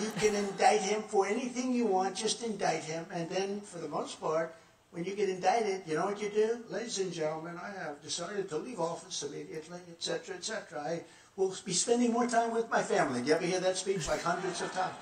[0.00, 3.04] You can indict him for anything you want, just indict him.
[3.12, 4.54] And then, for the most part,
[4.90, 6.58] when you get indicted, you know what you do?
[6.70, 10.80] Ladies and gentlemen, I have decided to leave office immediately, etc., etc.
[10.80, 11.02] I
[11.36, 13.20] will be spending more time with my family.
[13.20, 14.94] Do you ever hear that speech like hundreds of times?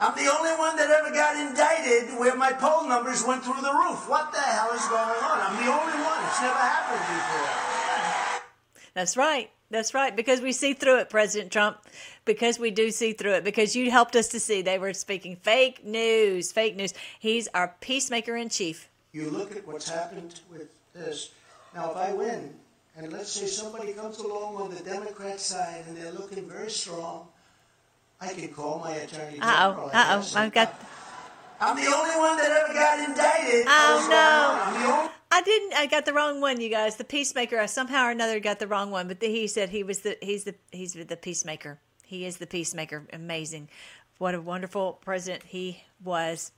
[0.00, 3.72] I'm the only one that ever got indicted where my poll numbers went through the
[3.72, 4.08] roof.
[4.08, 5.38] What the hell is going on?
[5.40, 6.18] I'm the only one.
[6.26, 8.42] It's never happened before.
[8.94, 9.50] That's right.
[9.70, 10.14] That's right.
[10.14, 11.78] Because we see through it, President Trump.
[12.24, 13.44] Because we do see through it.
[13.44, 16.50] Because you helped us to see they were speaking fake news.
[16.52, 16.92] Fake news.
[17.18, 18.88] He's our peacemaker in chief.
[19.14, 21.30] You look at what's happened with this.
[21.72, 22.52] Now, if I win,
[22.96, 27.28] and let's say somebody comes along on the Democrat side and they're looking very strong,
[28.20, 29.86] I can call my attorney Uh general.
[29.86, 29.90] oh.
[29.94, 30.32] I Uh oh.
[30.36, 30.74] I've got.
[31.60, 33.66] I'm the only one that ever got indicted.
[33.68, 34.92] Oh, no.
[34.92, 35.74] Only I didn't.
[35.74, 36.96] I got the wrong one, you guys.
[36.96, 37.58] The peacemaker.
[37.58, 39.06] I somehow or another got the wrong one.
[39.06, 40.18] But the, he said he was the.
[40.20, 40.56] He's the.
[40.72, 41.78] He's the peacemaker.
[42.04, 43.04] He is the peacemaker.
[43.12, 43.68] Amazing.
[44.18, 46.50] What a wonderful president he was.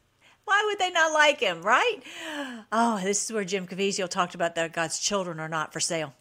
[0.46, 1.98] Why would they not like him, right?
[2.72, 6.14] Oh, this is where Jim Caviezel talked about that God's children are not for sale.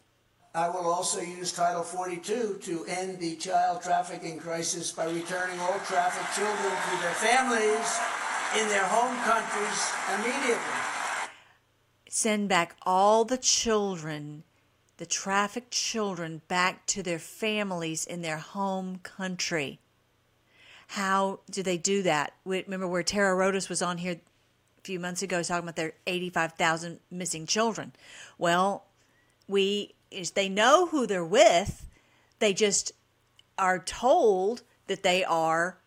[0.52, 5.78] I will also use Title 42 to end the child trafficking crisis by returning all
[5.80, 8.00] trafficked children to their families
[8.60, 10.62] in their home countries immediately.
[12.08, 14.42] Send back all the children,
[14.96, 19.78] the trafficked children, back to their families in their home country.
[20.88, 22.34] How do they do that?
[22.44, 24.20] We- Remember where Tara Rodas was on here
[24.78, 27.92] a few months ago talking about their 85,000 missing children.
[28.38, 28.86] Well,
[29.48, 29.94] we
[30.34, 31.86] they know who they're with.
[32.38, 32.92] They just
[33.58, 35.78] are told that they are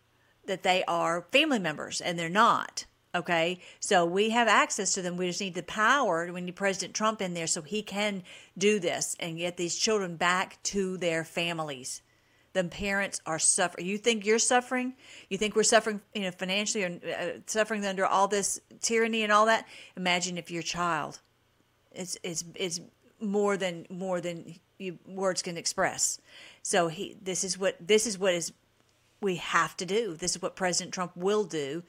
[0.46, 2.84] that they are family members and they're not.
[3.12, 5.16] Okay, so we have access to them.
[5.16, 6.30] We just need the power.
[6.32, 8.22] We need President Trump in there so he can
[8.56, 12.02] do this and get these children back to their families.
[12.52, 13.86] The parents are suffering.
[13.86, 14.94] You think you're suffering?
[15.28, 19.32] You think we're suffering, you know, financially or uh, suffering under all this tyranny and
[19.32, 19.66] all that?
[19.96, 21.20] Imagine if your child
[21.92, 22.80] it's it's it's
[23.20, 26.20] more than more than you, words can express.
[26.62, 28.52] So he this is what this is what is
[29.20, 30.14] we have to do.
[30.14, 31.82] This is what President Trump will do.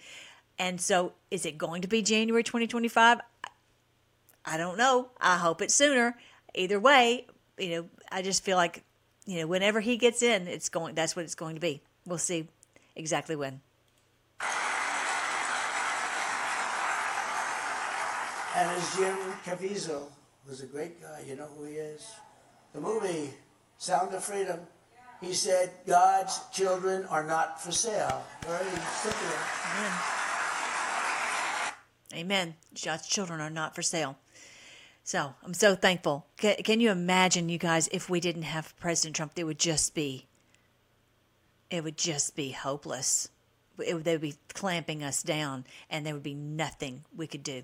[0.59, 3.19] And so is it going to be January 2025?
[4.43, 5.09] I don't know.
[5.19, 6.17] I hope it's sooner.
[6.53, 8.83] Either way, you know, I just feel like
[9.25, 11.81] you know, whenever he gets in, it's going that's what it's going to be.
[12.05, 12.47] We'll see
[12.95, 13.61] exactly when.
[18.53, 20.03] And as Jim Caviezel
[20.47, 22.11] was a great guy, you know who he is?
[22.73, 23.29] The movie
[23.77, 24.59] Sound of Freedom,
[25.21, 28.23] he said, God's children are not for sale.
[28.41, 29.21] Very simple.
[29.73, 29.91] Amen.
[32.13, 32.55] Amen.
[32.83, 34.17] God's children are not for sale.
[35.03, 36.27] So I'm so thankful.
[36.37, 39.93] Can, can you imagine, you guys, if we didn't have President Trump, it would just
[39.93, 40.27] be,
[41.69, 43.29] it would just be hopeless.
[43.79, 47.63] It, they would be clamping us down, and there would be nothing we could do.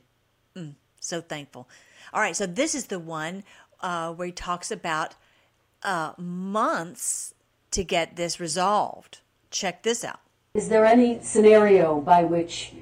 [0.56, 1.69] Mm, so thankful.
[2.12, 3.43] All right, so this is the one
[3.82, 5.13] uh, where he talks about
[5.84, 7.34] uh, months
[7.71, 9.19] to get this resolved.
[9.52, 10.21] Check this out.
[10.56, 12.73] Is there any scenario by which,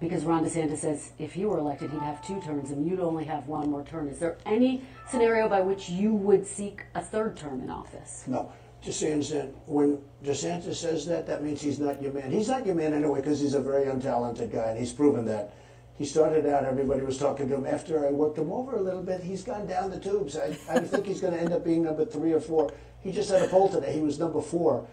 [0.00, 3.24] because Ron DeSantis says if he were elected, he'd have two terms and you'd only
[3.24, 4.08] have one more term.
[4.08, 8.24] Is there any scenario by which you would seek a third term in office?
[8.26, 8.50] No,
[8.82, 12.30] understand, when DeSantis says that, that means he's not your man.
[12.30, 15.54] He's not your man anyway because he's a very untalented guy, and he's proven that.
[15.98, 17.66] He started out, everybody was talking to him.
[17.66, 20.34] After I worked him over a little bit, he's gone down the tubes.
[20.34, 22.72] I, I think he's going to end up being number three or four.
[23.02, 23.92] He just had a poll today.
[23.92, 24.88] He was number four.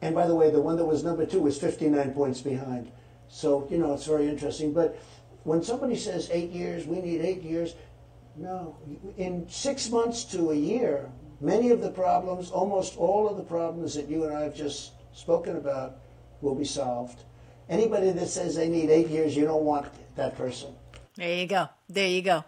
[0.00, 2.90] And by the way, the one that was number two was 59 points behind.
[3.32, 4.74] So, you know, it's very interesting.
[4.74, 5.00] But
[5.44, 7.74] when somebody says eight years, we need eight years,
[8.36, 8.76] no.
[9.16, 13.94] In six months to a year, many of the problems, almost all of the problems
[13.94, 15.96] that you and I have just spoken about,
[16.42, 17.24] will be solved.
[17.70, 20.74] Anybody that says they need eight years, you don't want that person.
[21.16, 21.70] There you go.
[21.88, 22.44] There you go.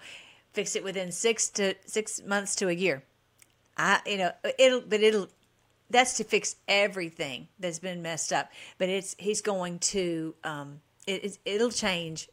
[0.53, 3.05] Fix it within six to six months to a year.
[3.77, 5.29] I, you know, it'll, but it'll,
[5.95, 8.51] that's to fix everything that's been messed up.
[8.79, 12.29] But it's, he's going to, um, it, it, it'll change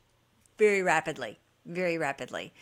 [0.58, 2.54] very rapidly, very rapidly.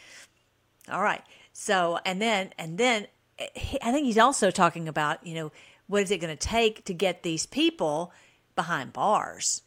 [0.91, 1.21] All right.
[1.53, 3.07] So, and then, and then
[3.39, 5.51] I think he's also talking about, you know,
[5.87, 8.11] what is it going to take to get these people
[8.55, 9.61] behind bars?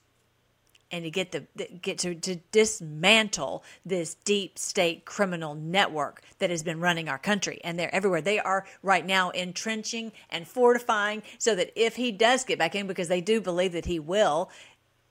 [0.93, 1.47] And to get the
[1.81, 7.61] get to, to dismantle this deep state criminal network that has been running our country.
[7.65, 8.21] And they're everywhere.
[8.21, 12.87] They are right now entrenching and fortifying so that if he does get back in
[12.87, 14.51] because they do believe that he will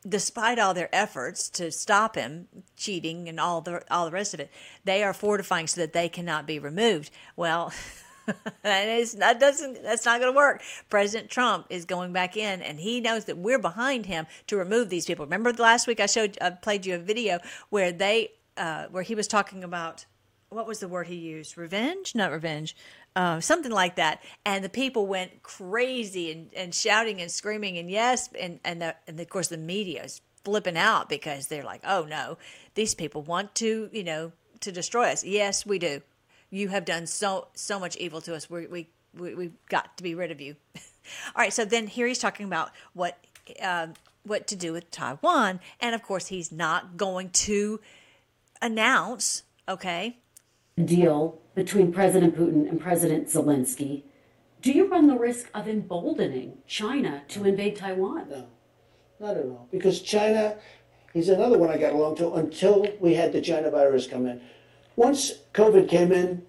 [0.08, 4.40] despite all their efforts to stop him cheating and all the all the rest of
[4.40, 4.50] it
[4.84, 7.12] they are fortifying so that they cannot be removed.
[7.36, 7.72] Well
[8.64, 10.62] and that doesn't that's not going to work.
[10.90, 14.90] President Trump is going back in, and he knows that we're behind him to remove
[14.90, 15.26] these people.
[15.26, 19.16] Remember last week I showed I played you a video where they uh, where he
[19.16, 20.06] was talking about
[20.50, 21.58] what was the word he used?
[21.58, 22.14] Revenge?
[22.14, 22.76] Not revenge.
[23.16, 24.22] Uh, something like that.
[24.46, 28.96] And the people went crazy and, and shouting and screaming and yes, and and, the,
[29.08, 32.38] and of course the media is flipping out because they're like, oh no,
[32.76, 34.32] these people want to you know
[34.62, 35.24] to destroy us.
[35.24, 36.02] Yes, we do
[36.52, 38.50] you have done so so much evil to us.
[38.50, 40.58] We we, we we've got to be rid of you.
[40.76, 41.54] All right.
[41.54, 43.18] So then here he's talking about what
[43.64, 43.88] uh,
[44.24, 47.80] what to do with Taiwan, and of course he's not going to
[48.62, 49.44] announce.
[49.68, 50.18] Okay.
[50.84, 54.04] Deal between President Putin and President Zelensky.
[54.62, 58.30] Do you run the risk of emboldening China to invade Taiwan?
[58.30, 58.48] No,
[59.20, 59.68] not at all.
[59.72, 60.56] Because China,
[61.14, 64.42] he's another one I got along to until we had the China virus come in
[64.96, 66.44] once COVID came in,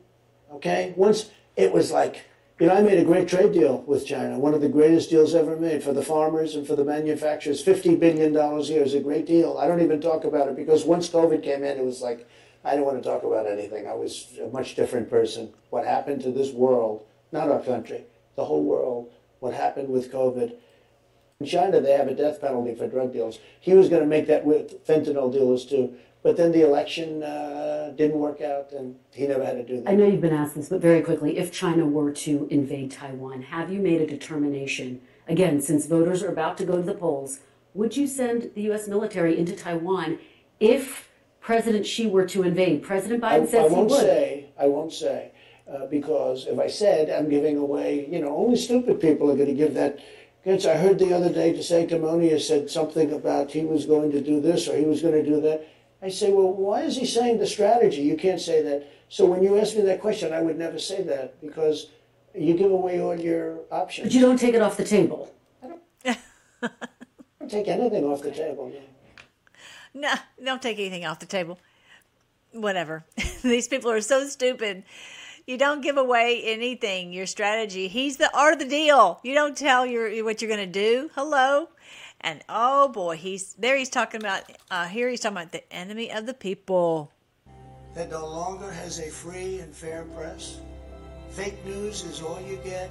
[0.52, 2.24] okay, once it was like,
[2.58, 5.34] you know, I made a great trade deal with China, one of the greatest deals
[5.34, 7.64] ever made for the farmers and for the manufacturers.
[7.64, 9.58] $50 billion a year is a great deal.
[9.58, 12.28] I don't even talk about it because once COVID came in, it was like,
[12.64, 13.88] I don't want to talk about anything.
[13.88, 15.52] I was a much different person.
[15.70, 18.04] What happened to this world, not our country,
[18.36, 20.54] the whole world, what happened with COVID.
[21.40, 23.40] In China, they have a death penalty for drug deals.
[23.60, 25.94] He was going to make that with fentanyl dealers too.
[26.22, 29.90] But then the election uh, didn't work out, and he never had to do that.
[29.90, 33.42] I know you've been asked this, but very quickly, if China were to invade Taiwan,
[33.42, 35.00] have you made a determination?
[35.26, 37.40] Again, since voters are about to go to the polls,
[37.74, 38.86] would you send the U.S.
[38.86, 40.18] military into Taiwan
[40.60, 41.08] if
[41.40, 42.82] President Xi were to invade?
[42.82, 44.02] President Biden I, says I won't he would.
[44.02, 44.46] say.
[44.58, 45.32] I won't say
[45.72, 48.06] uh, because if I said, I'm giving away.
[48.08, 49.98] You know, only stupid people are going to give that.
[50.44, 54.40] Against, I heard the other day DeSanctimonious said something about he was going to do
[54.40, 55.68] this or he was going to do that.
[56.02, 58.02] I say, well, why is he saying the strategy?
[58.02, 58.88] You can't say that.
[59.08, 61.90] So when you ask me that question, I would never say that because
[62.34, 64.08] you give away all your options.
[64.08, 65.32] But you don't take it off the table.
[65.62, 65.82] I don't,
[66.62, 66.70] I
[67.38, 68.72] don't take anything off the table.
[69.94, 70.08] No.
[70.08, 71.58] no, don't take anything off the table.
[72.52, 73.04] Whatever.
[73.42, 74.82] These people are so stupid.
[75.46, 77.88] You don't give away anything, your strategy.
[77.88, 79.20] He's the art of the deal.
[79.22, 81.10] You don't tell your what you're going to do.
[81.14, 81.68] Hello.
[82.22, 83.76] And oh boy, he's there.
[83.76, 85.08] He's talking about uh, here.
[85.08, 87.10] He's talking about the enemy of the people.
[87.94, 90.58] That no longer has a free and fair press.
[91.30, 92.90] Fake news is all you get,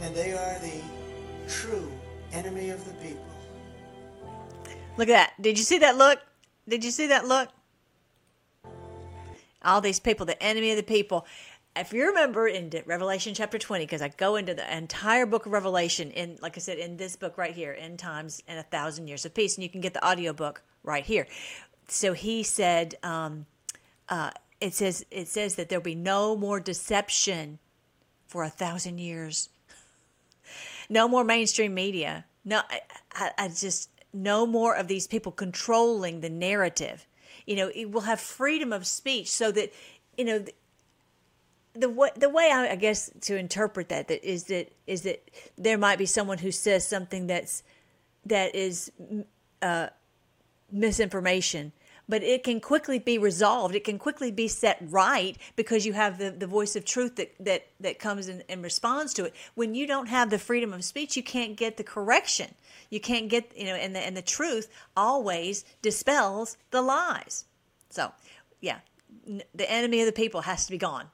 [0.00, 0.82] and they are the
[1.48, 1.90] true
[2.32, 3.24] enemy of the people.
[4.96, 5.42] Look at that.
[5.42, 6.18] Did you see that look?
[6.68, 7.48] Did you see that look?
[9.64, 11.26] All these people, the enemy of the people
[11.80, 15.52] if you remember in Revelation chapter 20, because I go into the entire book of
[15.52, 19.08] Revelation in, like I said, in this book right here, End Times and a Thousand
[19.08, 21.26] Years of Peace, and you can get the audiobook right here.
[21.88, 23.46] So he said, um,
[24.08, 27.58] uh, it says, it says that there'll be no more deception
[28.26, 29.48] for a thousand years.
[30.88, 32.24] no more mainstream media.
[32.44, 32.80] No, I,
[33.12, 37.06] I, I just, no more of these people controlling the narrative.
[37.46, 39.72] You know, it will have freedom of speech so that,
[40.16, 40.44] you know,
[41.78, 45.30] the way the way I, I, guess to interpret that, that is that is that
[45.56, 47.62] there might be someone who says something that's
[48.26, 48.90] that is
[49.62, 49.88] uh,
[50.70, 51.72] misinformation,
[52.08, 53.74] but it can quickly be resolved.
[53.74, 57.32] It can quickly be set right because you have the, the voice of truth that
[57.40, 59.34] that that comes in and responds to it.
[59.54, 62.54] When you don't have the freedom of speech, you can't get the correction.
[62.90, 67.44] You can't get you know, and the and the truth always dispels the lies.
[67.90, 68.12] So,
[68.60, 68.78] yeah,
[69.54, 71.06] the enemy of the people has to be gone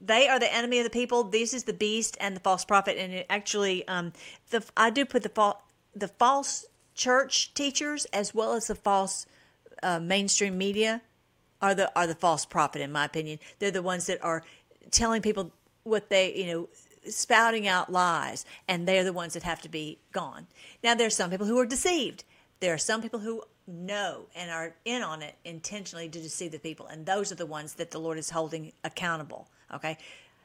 [0.00, 1.24] they are the enemy of the people.
[1.24, 2.96] This is the beast and the false prophet.
[2.98, 4.12] And it actually, um,
[4.50, 5.56] the I do put the fa-
[5.94, 9.26] the false church teachers as well as the false
[9.82, 11.02] uh, mainstream media
[11.60, 13.38] are the are the false prophet in my opinion.
[13.58, 14.44] They're the ones that are
[14.90, 16.68] telling people what they you know
[17.08, 20.46] spouting out lies, and they're the ones that have to be gone.
[20.82, 22.24] Now there's some people who are deceived.
[22.60, 26.58] There are some people who know and are in on it intentionally to deceive the
[26.58, 29.48] people, and those are the ones that the Lord is holding accountable.
[29.72, 29.98] Okay.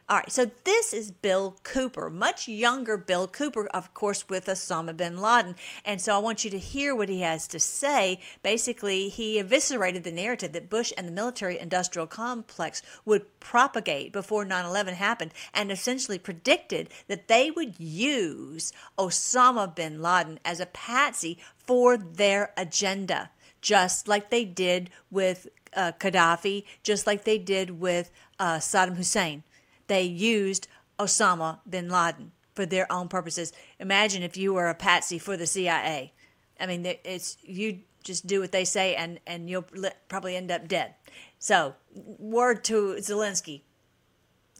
[0.09, 4.95] All right, so this is Bill Cooper, much younger Bill Cooper, of course, with Osama
[4.95, 5.55] bin Laden.
[5.85, 8.19] And so I want you to hear what he has to say.
[8.43, 14.43] Basically, he eviscerated the narrative that Bush and the military industrial complex would propagate before
[14.43, 20.65] 9 11 happened and essentially predicted that they would use Osama bin Laden as a
[20.65, 27.79] patsy for their agenda, just like they did with uh, Gaddafi, just like they did
[27.79, 29.43] with uh, Saddam Hussein
[29.87, 30.67] they used
[30.99, 33.51] Osama bin Laden for their own purposes.
[33.79, 36.13] Imagine if you were a patsy for the CIA.
[36.59, 39.65] I mean, it's you just do what they say, and and you'll
[40.07, 40.95] probably end up dead.
[41.39, 43.61] So, word to Zelensky.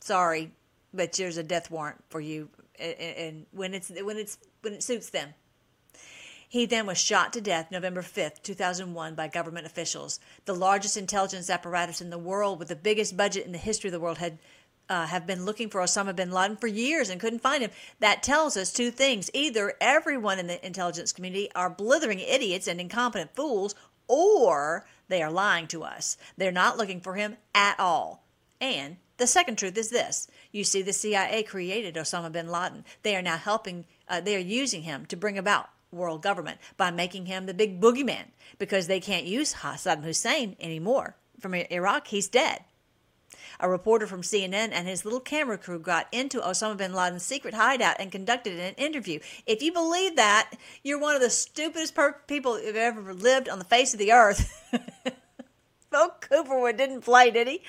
[0.02, 0.52] Sorry,
[0.94, 5.10] but there's a death warrant for you, and when it's when it's when it suits
[5.10, 5.34] them.
[6.54, 10.20] He then was shot to death November 5th, 2001, by government officials.
[10.46, 13.92] The largest intelligence apparatus in the world, with the biggest budget in the history of
[13.92, 14.38] the world, had
[14.88, 17.72] uh, have been looking for Osama bin Laden for years and couldn't find him.
[18.02, 19.32] That tells us two things.
[19.34, 23.74] Either everyone in the intelligence community are blithering idiots and incompetent fools,
[24.08, 26.18] or they are lying to us.
[26.38, 28.28] They're not looking for him at all.
[28.62, 32.86] And the second truth is this you see, the CIA created Osama bin Laden.
[33.02, 36.92] They are now helping, uh, they are using him to bring about world government by
[36.92, 38.26] making him the big boogeyman
[38.58, 41.16] because they can't use Saddam Hussein anymore.
[41.40, 42.64] From Iraq, he's dead.
[43.60, 47.54] A reporter from CNN and his little camera crew got into Osama bin Laden's secret
[47.54, 49.20] hideout and conducted an interview.
[49.46, 50.52] If you believe that,
[50.84, 54.12] you're one of the stupidest per- people who've ever lived on the face of the
[54.12, 54.52] earth.
[55.92, 57.62] Bill Cooper didn't play, did he?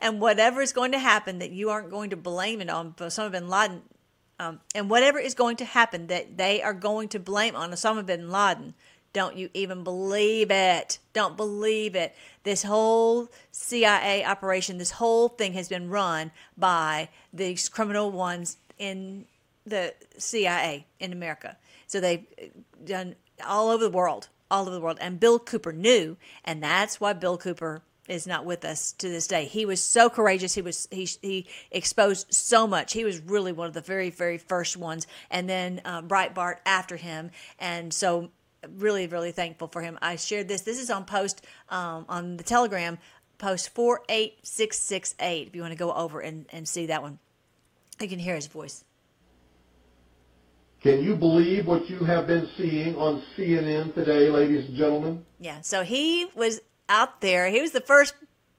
[0.00, 3.32] And whatever is going to happen, that you aren't going to blame it on Osama
[3.32, 3.82] bin Laden,
[4.38, 8.04] um, and whatever is going to happen that they are going to blame on Osama
[8.04, 8.74] bin Laden,
[9.12, 10.98] don't you even believe it.
[11.14, 12.14] Don't believe it.
[12.42, 19.24] This whole CIA operation, this whole thing has been run by these criminal ones in
[19.64, 21.56] the CIA in America.
[21.86, 22.26] So they've
[22.84, 24.98] done all over the world, all over the world.
[25.00, 29.26] And Bill Cooper knew, and that's why Bill Cooper is not with us to this
[29.26, 29.44] day.
[29.46, 30.54] He was so courageous.
[30.54, 32.92] He was he he exposed so much.
[32.92, 36.96] He was really one of the very very first ones, and then uh, Breitbart after
[36.96, 37.30] him.
[37.58, 38.30] And so
[38.76, 39.98] really, really thankful for him.
[40.02, 40.62] I shared this.
[40.62, 42.98] This is on post um, on the Telegram,
[43.38, 47.18] post 48668, if you want to go over and, and see that one.
[48.00, 48.84] You can hear his voice.
[50.82, 55.24] Can you believe what you have been seeing on CNN today, ladies and gentlemen?
[55.40, 57.48] Yeah, so he was out there.
[57.48, 58.14] He was the first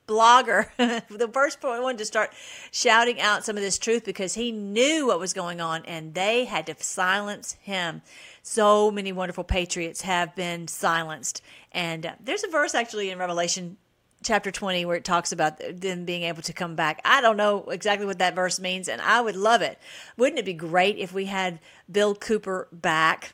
[0.08, 0.68] blogger,
[1.10, 2.32] the first one to start
[2.72, 6.46] shouting out some of this truth because he knew what was going on and they
[6.46, 8.02] had to silence him.
[8.42, 11.42] So many wonderful patriots have been silenced.
[11.72, 13.78] And uh, there's a verse actually in Revelation
[14.24, 17.02] chapter 20 where it talks about them being able to come back.
[17.06, 19.78] I don't know exactly what that verse means, and I would love it.
[20.18, 21.60] Wouldn't it be great if we had
[21.92, 23.34] Bill Cooper back?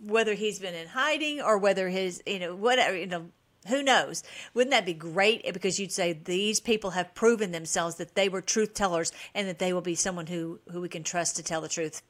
[0.00, 3.26] Whether he's been in hiding or whether his, you know, whatever, you know,
[3.68, 4.22] who knows?
[4.52, 5.52] Wouldn't that be great?
[5.52, 9.58] Because you'd say these people have proven themselves that they were truth tellers and that
[9.58, 12.02] they will be someone who, who we can trust to tell the truth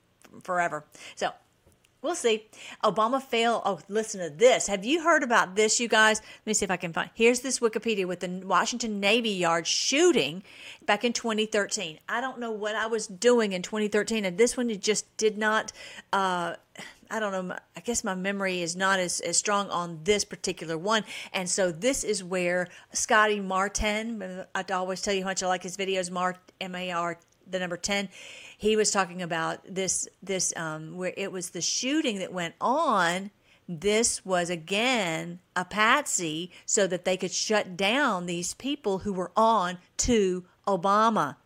[0.42, 0.84] forever.
[1.14, 1.32] So
[2.04, 2.44] We'll see.
[2.84, 3.62] Obama fail.
[3.64, 4.66] Oh, listen to this.
[4.66, 6.20] Have you heard about this, you guys?
[6.20, 7.08] Let me see if I can find.
[7.14, 10.42] Here's this Wikipedia with the Washington Navy Yard shooting
[10.84, 11.98] back in 2013.
[12.06, 15.72] I don't know what I was doing in 2013, and this one just did not.
[16.12, 16.56] Uh,
[17.14, 17.56] I don't know.
[17.76, 21.04] I guess my memory is not as, as strong on this particular one.
[21.32, 25.62] And so this is where Scotty Martin, I always tell you how much I like
[25.62, 28.08] his videos, Mark, M A R, the number 10
[28.56, 33.30] he was talking about this this um, where it was the shooting that went on.
[33.68, 39.32] This was again a patsy so that they could shut down these people who were
[39.36, 41.36] on to Obama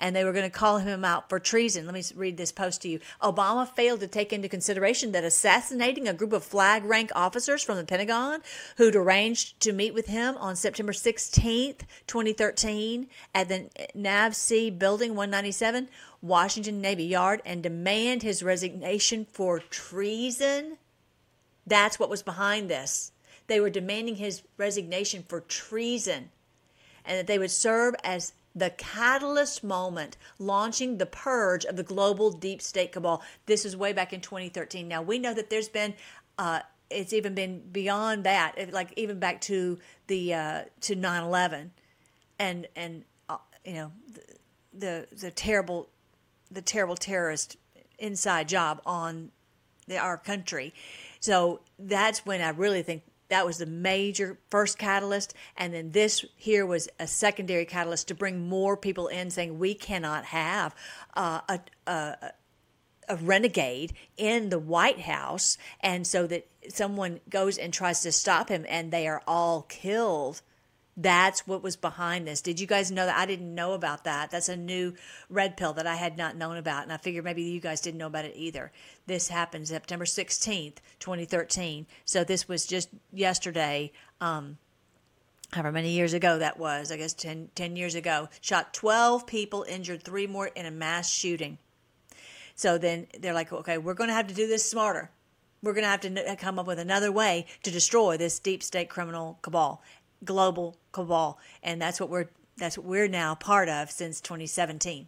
[0.00, 1.84] and they were going to call him out for treason.
[1.84, 3.00] Let me read this post to you.
[3.22, 7.76] Obama failed to take into consideration that assassinating a group of flag rank officers from
[7.76, 8.40] the Pentagon
[8.78, 15.88] who'd arranged to meet with him on September 16th, 2013, at the NAVSEA Building 197,
[16.22, 20.78] Washington Navy Yard, and demand his resignation for treason.
[21.66, 23.12] That's what was behind this.
[23.48, 26.30] They were demanding his resignation for treason
[27.04, 32.30] and that they would serve as the catalyst moment launching the purge of the global
[32.30, 33.22] deep state cabal.
[33.46, 34.88] This is way back in 2013.
[34.88, 35.94] Now we know that there's been
[36.38, 39.78] uh, it's even been beyond that, like even back to
[40.08, 41.70] the uh, to 9/11,
[42.38, 44.22] and and uh, you know the,
[44.72, 45.88] the the terrible
[46.50, 47.56] the terrible terrorist
[47.98, 49.30] inside job on
[49.98, 50.74] our country.
[51.20, 55.34] So that's when I really think That was the major first catalyst.
[55.56, 59.74] And then this here was a secondary catalyst to bring more people in saying we
[59.74, 60.74] cannot have
[61.14, 62.32] uh, a, a,
[63.08, 65.56] a renegade in the White House.
[65.80, 70.42] And so that someone goes and tries to stop him and they are all killed.
[71.00, 72.42] That's what was behind this.
[72.42, 73.16] Did you guys know that?
[73.16, 74.30] I didn't know about that.
[74.30, 74.92] That's a new
[75.30, 76.82] red pill that I had not known about.
[76.82, 78.70] And I figured maybe you guys didn't know about it either.
[79.06, 81.86] This happened September 16th, 2013.
[82.04, 84.58] So this was just yesterday, um,
[85.52, 88.28] however many years ago that was, I guess 10, 10 years ago.
[88.42, 91.56] Shot 12 people, injured three more in a mass shooting.
[92.54, 95.10] So then they're like, okay, we're going to have to do this smarter.
[95.62, 98.88] We're going to have to come up with another way to destroy this deep state
[98.88, 99.82] criminal cabal,
[100.24, 105.06] global cabal, and that's what we're that's what we're now part of since 2017.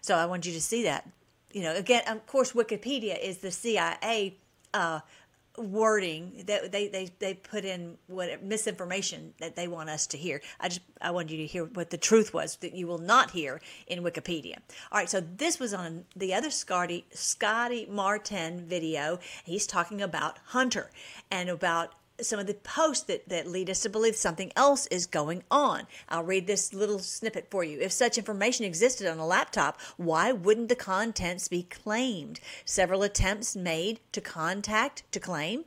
[0.00, 1.08] So I want you to see that.
[1.52, 4.36] You know, again, of course, Wikipedia is the CIA
[4.72, 5.00] uh,
[5.58, 10.40] wording that they, they, they put in what misinformation that they want us to hear.
[10.60, 13.32] I just I want you to hear what the truth was that you will not
[13.32, 14.56] hear in Wikipedia.
[14.90, 19.18] All right, so this was on the other Scotty Scotty Martin video.
[19.44, 20.90] He's talking about Hunter
[21.30, 25.06] and about some of the posts that, that lead us to believe something else is
[25.06, 25.86] going on.
[26.08, 27.78] I'll read this little snippet for you.
[27.80, 32.40] If such information existed on a laptop, why wouldn't the contents be claimed?
[32.64, 35.64] Several attempts made to contact to claim.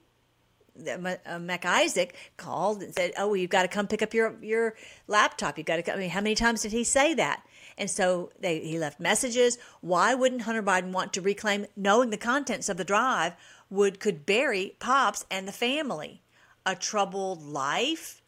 [0.78, 4.36] Uh, Mac Isaac called and said, "Oh, well, you've got to come pick up your
[4.42, 4.76] your
[5.08, 5.58] laptop.
[5.58, 7.44] You've got to come." I mean, how many times did he say that?
[7.78, 9.58] And so they, he left messages.
[9.80, 13.36] Why wouldn't Hunter Biden want to reclaim, knowing the contents of the drive
[13.70, 16.22] would could bury Pops and the family?
[16.66, 18.22] A troubled life,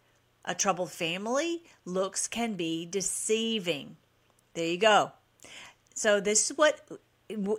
[0.45, 3.97] a troubled family, looks can be deceiving.
[4.53, 5.11] There you go.
[5.93, 6.87] So, this is what,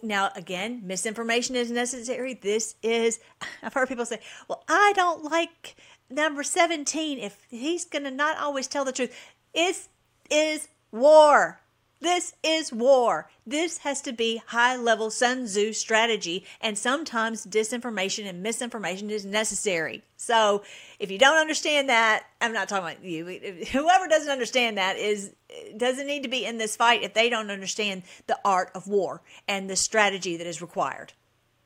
[0.03, 2.35] now again, misinformation is necessary.
[2.35, 3.21] This is,
[3.63, 5.77] I've heard people say, well, I don't like
[6.11, 9.15] number 17 if he's to not always tell the truth.
[9.55, 9.89] It
[10.31, 11.61] is war.
[12.01, 13.29] This is war.
[13.45, 19.25] This has to be high level Sun Tzu strategy, and sometimes disinformation and misinformation is
[19.25, 20.03] necessary.
[20.17, 20.63] So,
[21.01, 23.25] if you don't understand that, I'm not talking about you.
[23.73, 25.35] Whoever doesn't understand that is
[25.77, 29.23] doesn't need to be in this fight if they don't understand the art of war
[29.49, 31.15] and the strategy that is required.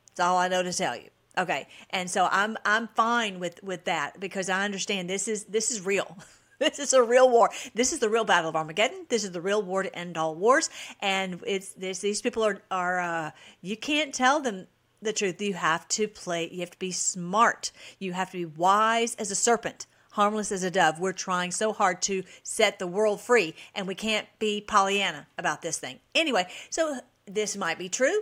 [0.09, 1.09] That's all I know to tell you.
[1.37, 5.69] Okay, and so I'm I'm fine with with that because I understand this is this
[5.69, 6.17] is real.
[6.63, 7.49] this is a real war.
[7.73, 9.05] This is the real battle of Armageddon.
[9.09, 10.69] This is the real war to end all wars.
[11.01, 14.67] And it's this, these people are are uh, you can't tell them
[15.01, 15.41] the truth.
[15.41, 16.49] You have to play.
[16.51, 17.71] You have to be smart.
[17.99, 20.99] You have to be wise as a serpent, harmless as a dove.
[20.99, 25.61] We're trying so hard to set the world free, and we can't be Pollyanna about
[25.61, 25.99] this thing.
[26.15, 28.21] Anyway, so this might be true.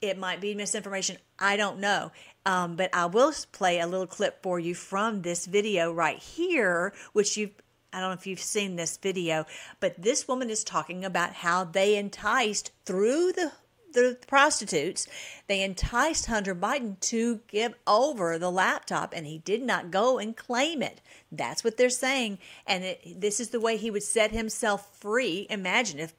[0.00, 1.16] It might be misinformation.
[1.38, 2.12] I don't know.
[2.46, 6.92] Um, but I will play a little clip for you from this video right here,
[7.14, 7.54] which you've
[7.94, 9.46] I don't know if you've seen this video,
[9.78, 13.52] but this woman is talking about how they enticed through the
[13.92, 15.06] the prostitutes,
[15.46, 20.36] they enticed Hunter Biden to give over the laptop, and he did not go and
[20.36, 21.00] claim it.
[21.30, 25.46] That's what they're saying, and it, this is the way he would set himself free.
[25.48, 26.12] Imagine if,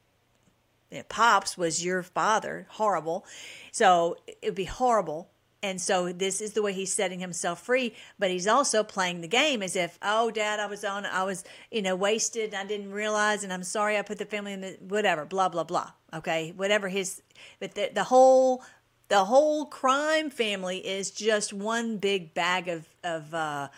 [0.89, 3.25] if Pops was your father, horrible.
[3.73, 5.29] So it would be horrible
[5.65, 9.27] and so this is the way he's setting himself free, but he's also playing the
[9.27, 12.65] game as if, oh, dad, I was on, I was, you know, wasted and I
[12.65, 15.91] didn't realize and I'm sorry I put the family in the, whatever, blah, blah, blah.
[16.13, 16.53] Okay.
[16.55, 17.23] Whatever his,
[17.59, 18.63] but the, the whole,
[19.07, 23.69] the whole crime family is just one big bag of, of, uh,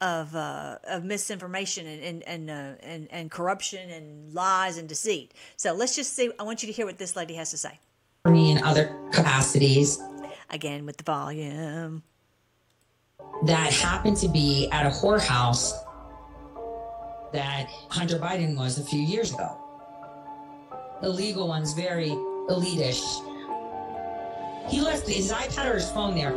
[0.00, 5.32] of uh, of misinformation and and and, uh, and and corruption and lies and deceit.
[5.56, 6.30] So let's just see.
[6.38, 7.78] I want you to hear what this lady has to say.
[8.26, 10.00] Me in other capacities,
[10.54, 12.02] again with the volume.
[13.44, 15.72] That happened to be at a whorehouse
[17.32, 19.58] that Hunter Biden was a few years ago.
[21.02, 22.10] Illegal ones, very
[22.48, 23.02] elitish.
[24.68, 26.32] He left his iPad or his phone there.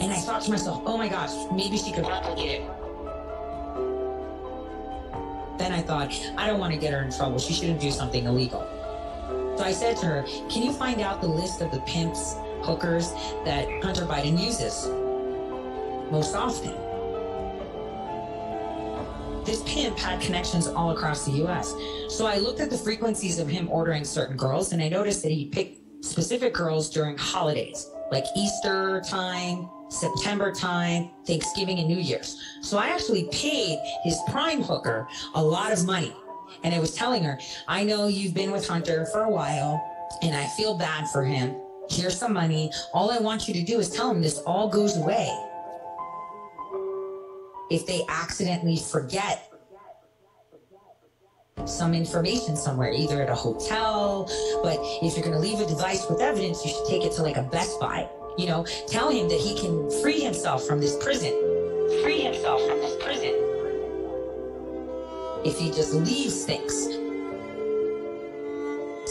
[0.00, 2.70] And I thought to myself, oh my gosh, maybe she could replicate it.
[5.58, 7.38] Then I thought, I don't want to get her in trouble.
[7.38, 8.66] She shouldn't do something illegal.
[9.60, 13.12] So I said to her, Can you find out the list of the pimps, hookers
[13.44, 14.88] that Hunter Biden uses
[16.10, 16.72] most often?
[19.44, 21.74] This pimp had connections all across the US.
[22.08, 25.30] So I looked at the frequencies of him ordering certain girls and I noticed that
[25.30, 32.40] he picked specific girls during holidays like Easter time, September time, Thanksgiving, and New Year's.
[32.62, 36.14] So I actually paid his prime hooker a lot of money
[36.64, 37.38] and I was telling her,
[37.68, 39.82] I know you've been with Hunter for a while
[40.22, 41.56] and I feel bad for him.
[41.88, 42.70] Here's some money.
[42.94, 45.28] All I want you to do is tell him this all goes away.
[47.70, 49.46] if they accidentally forget
[51.66, 54.24] some information somewhere, either at a hotel,
[54.62, 57.22] but if you're going to leave a device with evidence, you should take it to
[57.22, 58.08] like a Best Buy.
[58.38, 61.32] You know, tell him that he can free himself from this prison.
[62.02, 62.89] Free himself from this.
[65.44, 66.88] If he just leaves things.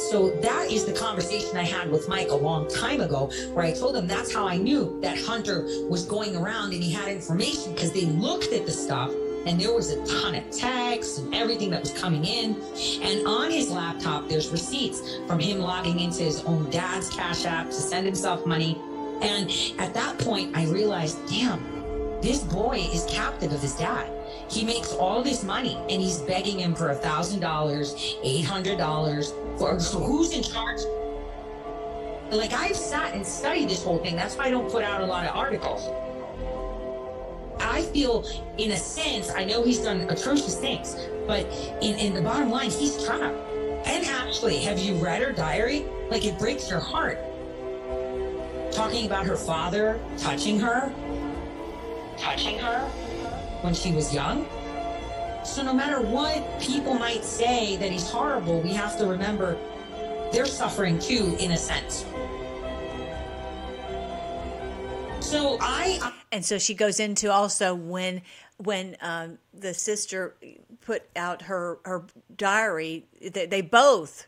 [0.09, 3.71] So that is the conversation I had with Mike a long time ago, where I
[3.71, 7.73] told him that's how I knew that Hunter was going around and he had information
[7.73, 9.11] because they looked at the stuff
[9.45, 12.55] and there was a ton of texts and everything that was coming in.
[13.03, 17.67] And on his laptop, there's receipts from him logging into his own dad's Cash App
[17.67, 18.81] to send himself money.
[19.21, 21.61] And at that point, I realized, damn,
[22.21, 24.09] this boy is captive of his dad.
[24.49, 28.77] He makes all this money and he's begging him for a thousand dollars, eight hundred
[28.77, 29.31] dollars.
[29.57, 30.81] For who's in charge?
[32.31, 34.15] Like I've sat and studied this whole thing.
[34.15, 35.87] That's why I don't put out a lot of articles.
[37.59, 38.25] I feel,
[38.57, 40.95] in a sense, I know he's done atrocious things,
[41.27, 41.45] but
[41.81, 43.37] in, in the bottom line, he's trapped.
[43.85, 45.85] And actually, have you read her diary?
[46.09, 47.19] Like it breaks your heart.
[48.71, 50.91] Talking about her father touching her,
[52.17, 52.89] touching her
[53.61, 54.47] when she was young.
[55.43, 59.57] So no matter what people might say that he's horrible, we have to remember
[60.31, 62.05] they're suffering too, in a sense.
[65.21, 66.13] So I.
[66.31, 68.21] And so she goes into also when
[68.57, 70.35] when um, the sister
[70.81, 72.05] put out her her
[72.35, 74.27] diary, they, they both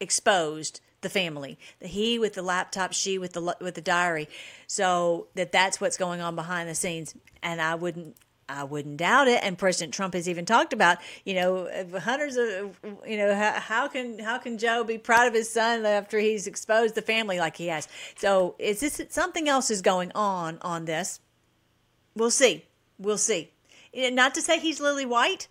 [0.00, 1.58] exposed the family.
[1.80, 4.28] He with the laptop, she with the with the diary.
[4.66, 7.14] So that that's what's going on behind the scenes.
[7.42, 8.16] And I wouldn't
[8.48, 9.40] I wouldn't doubt it.
[9.42, 11.68] And President Trump has even talked about, you know,
[11.98, 15.84] hundreds of, you know, how, how, can how can Joe be proud of his son
[15.86, 17.88] after he's exposed the family like he has?
[18.16, 21.20] So is this something else is going on on this?
[22.14, 22.64] We'll see.
[22.98, 23.50] We'll see.
[23.94, 25.48] Not to say he's lily white,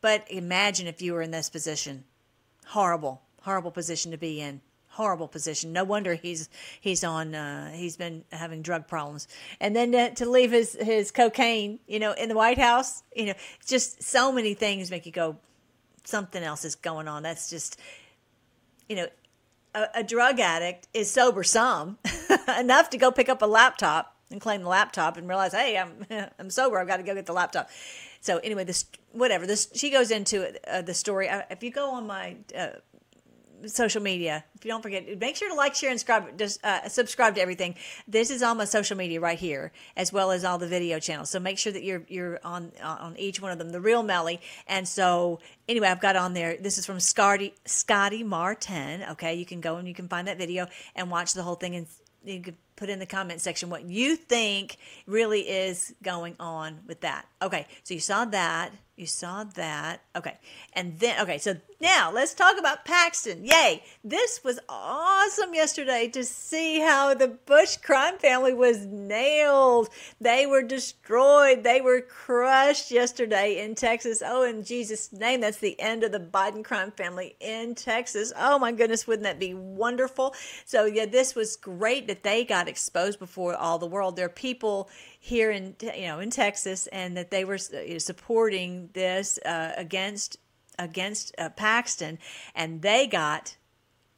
[0.00, 2.04] but imagine if you were in this position.
[2.66, 4.60] Horrible, horrible position to be in
[4.92, 5.72] horrible position.
[5.72, 6.48] No wonder he's
[6.80, 9.26] he's on uh, he's been having drug problems.
[9.60, 13.26] And then to, to, leave his his cocaine, you know, in the White House, you
[13.26, 13.34] know,
[13.66, 15.36] just so many things make you go
[16.04, 17.22] something else is going on.
[17.22, 17.78] That's just
[18.88, 19.08] you know,
[19.74, 21.98] a, a drug addict is sober some
[22.58, 26.06] enough to go pick up a laptop and claim the laptop and realize, "Hey, I'm
[26.38, 26.78] I'm sober.
[26.78, 27.70] I've got to go get the laptop."
[28.20, 31.28] So anyway, this whatever this she goes into uh, the story.
[31.28, 32.68] Uh, if you go on my uh,
[33.66, 34.44] social media.
[34.54, 36.38] If you don't forget, make sure to like, share, and subscribe.
[36.38, 37.74] Just uh, subscribe to everything.
[38.06, 41.30] This is all my social media right here, as well as all the video channels.
[41.30, 43.70] So make sure that you're you're on on each one of them.
[43.70, 44.40] The real Melly.
[44.66, 46.56] And so anyway, I've got on there.
[46.56, 49.04] This is from Scotty Scotty Martin.
[49.12, 51.76] Okay, you can go and you can find that video and watch the whole thing
[51.76, 51.86] and
[52.24, 57.00] you can put in the comment section what you think really is going on with
[57.00, 57.26] that.
[57.40, 58.72] Okay, so you saw that.
[59.02, 60.00] You saw that.
[60.14, 60.38] Okay.
[60.74, 63.44] And then, okay, so now let's talk about Paxton.
[63.44, 63.82] Yay.
[64.04, 69.88] This was awesome yesterday to see how the Bush crime family was nailed.
[70.20, 71.64] They were destroyed.
[71.64, 74.22] They were crushed yesterday in Texas.
[74.24, 78.32] Oh, in Jesus' name, that's the end of the Biden crime family in Texas.
[78.38, 80.32] Oh, my goodness, wouldn't that be wonderful?
[80.64, 84.14] So, yeah, this was great that they got exposed before all the world.
[84.14, 84.88] There are people
[85.24, 90.36] here in you know in Texas, and that they were uh, supporting this uh, against
[90.80, 92.18] against uh, Paxton,
[92.56, 93.56] and they got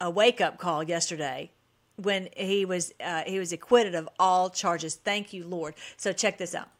[0.00, 1.50] a wake up call yesterday
[1.96, 4.94] when he was uh, he was acquitted of all charges.
[4.94, 5.74] Thank you, Lord.
[5.98, 6.70] So check this out.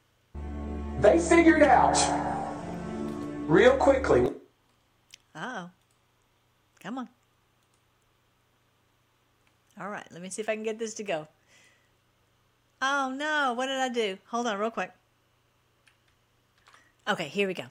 [1.00, 1.98] They figured out
[3.46, 4.32] real quickly.
[5.34, 5.68] Oh,
[6.80, 7.10] come on.
[9.78, 11.28] All right, let me see if I can get this to go.
[12.80, 14.18] Oh no, what did I do?
[14.28, 14.90] Hold on, real quick.
[17.08, 17.64] Okay, here we go.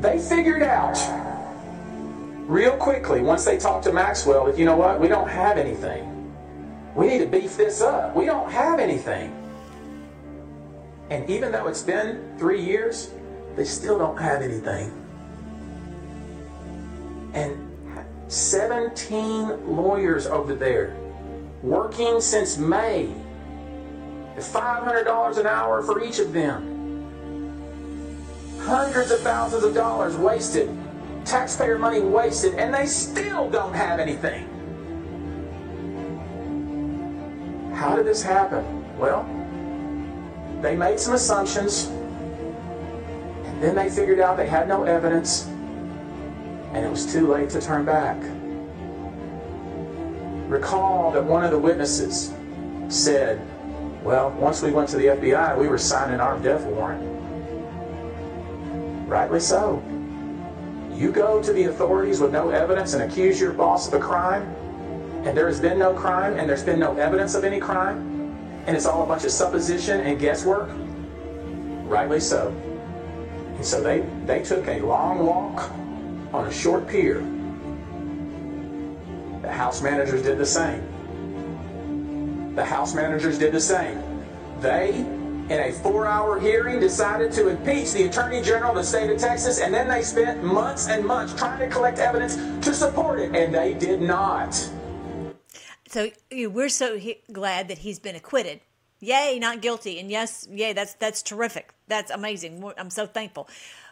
[0.00, 0.98] They figured out
[2.48, 6.08] real quickly once they talked to Maxwell that, you know what, we don't have anything.
[6.94, 8.14] We need to beef this up.
[8.14, 9.34] We don't have anything.
[11.10, 13.12] And even though it's been three years,
[13.56, 14.92] they still don't have anything.
[17.34, 17.68] And
[18.28, 20.96] 17 lawyers over there
[21.62, 23.12] working since May
[24.40, 26.68] $500 an hour for each of them.
[28.60, 30.70] Hundreds of thousands of dollars wasted,
[31.24, 34.48] taxpayer money wasted, and they still don't have anything.
[37.74, 38.64] How did this happen?
[38.96, 39.24] Well,
[40.62, 45.46] they made some assumptions, and then they figured out they had no evidence,
[46.72, 48.16] and it was too late to turn back.
[50.48, 52.32] Recall that one of the witnesses
[52.88, 53.40] said,
[54.02, 57.02] well, once we went to the FBI, we were signing our death warrant.
[59.08, 59.82] Rightly so.
[60.92, 64.42] You go to the authorities with no evidence and accuse your boss of a crime,
[65.24, 67.98] and there has been no crime, and there's been no evidence of any crime,
[68.66, 70.70] and it's all a bunch of supposition and guesswork.
[71.84, 72.48] Rightly so.
[73.56, 75.70] And so they, they took a long walk
[76.32, 77.20] on a short pier.
[79.42, 80.91] The house managers did the same.
[82.54, 84.02] The house managers did the same.
[84.60, 89.10] They, in a four hour hearing, decided to impeach the Attorney General of the state
[89.10, 93.20] of Texas, and then they spent months and months trying to collect evidence to support
[93.20, 94.52] it, and they did not.
[95.88, 98.60] So we're so he- glad that he's been acquitted.
[99.00, 99.98] Yay, not guilty.
[99.98, 101.74] And yes, yay, that's that's terrific.
[101.88, 102.62] That's amazing.
[102.78, 103.48] I'm so thankful.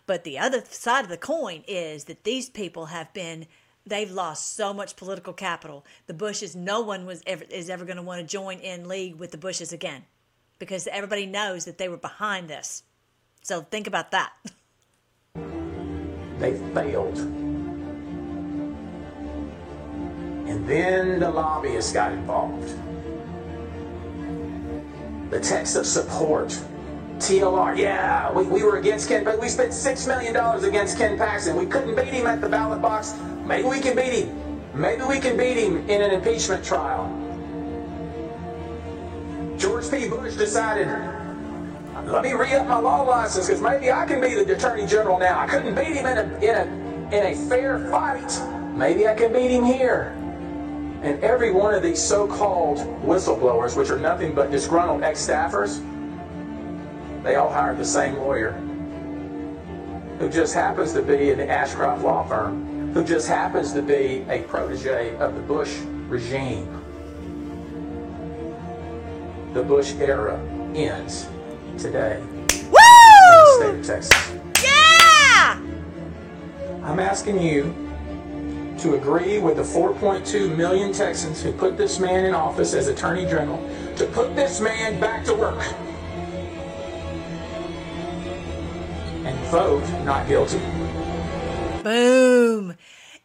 [0.07, 3.47] But the other side of the coin is that these people have been
[3.87, 5.85] they've lost so much political capital.
[6.07, 9.17] The Bushes, no one was ever is ever going to want to join in league
[9.17, 10.05] with the Bushes again
[10.59, 12.85] because everybody knows that they were behind this.
[13.43, 14.33] So think about that.
[16.39, 17.19] They failed.
[20.49, 22.75] And then the lobbyists got involved.
[25.31, 26.59] The text of support.
[27.19, 31.55] TLR, yeah, we, we were against Ken, but we spent $6 million against Ken Paxton.
[31.57, 33.15] We couldn't beat him at the ballot box.
[33.51, 34.81] Maybe we can beat him.
[34.81, 37.11] Maybe we can beat him in an impeachment trial.
[39.59, 40.09] George P.
[40.09, 40.87] Bush decided,
[42.05, 45.41] let me re-up my law license because maybe I can be the Attorney General now.
[45.41, 46.65] I couldn't beat him in a, in a,
[47.13, 48.41] in a fair fight.
[48.77, 50.15] Maybe I can beat him here.
[51.03, 55.83] And every one of these so-called whistleblowers, which are nothing but disgruntled ex-staffers,
[57.25, 58.53] they all hired the same lawyer
[60.21, 64.25] who just happens to be in the Ashcroft law firm, who just happens to be
[64.29, 65.79] a protege of the Bush
[66.09, 66.67] regime.
[69.55, 70.41] The Bush era
[70.75, 71.29] ends
[71.79, 74.33] today in the state of Texas.
[74.63, 75.61] Yeah!
[76.83, 77.75] I'm asking you
[78.79, 83.25] to agree with the 4.2 million Texans who put this man in office as Attorney
[83.25, 83.59] General
[83.97, 85.63] to put this man back to work
[89.25, 90.61] and vote not guilty.
[91.83, 92.75] Boom.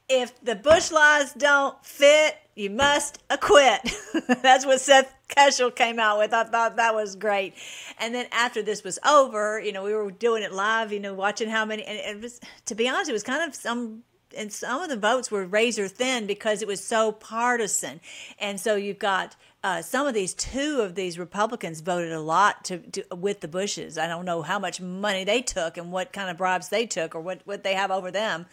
[0.08, 3.80] If the Bush laws don't fit, you must acquit.
[4.42, 6.34] That's what Seth Keshel came out with.
[6.34, 7.54] I thought that was great.
[8.00, 11.14] And then after this was over, you know, we were doing it live, you know,
[11.14, 14.04] watching how many, and it was, to be honest, it was kind of some,
[14.38, 18.00] and some of the votes were razor thin because it was so partisan.
[18.40, 19.36] And so you've got,
[19.66, 23.48] uh, some of these two of these Republicans voted a lot to, to with the
[23.48, 23.98] Bushes.
[23.98, 27.16] I don't know how much money they took and what kind of bribes they took
[27.16, 28.46] or what, what they have over them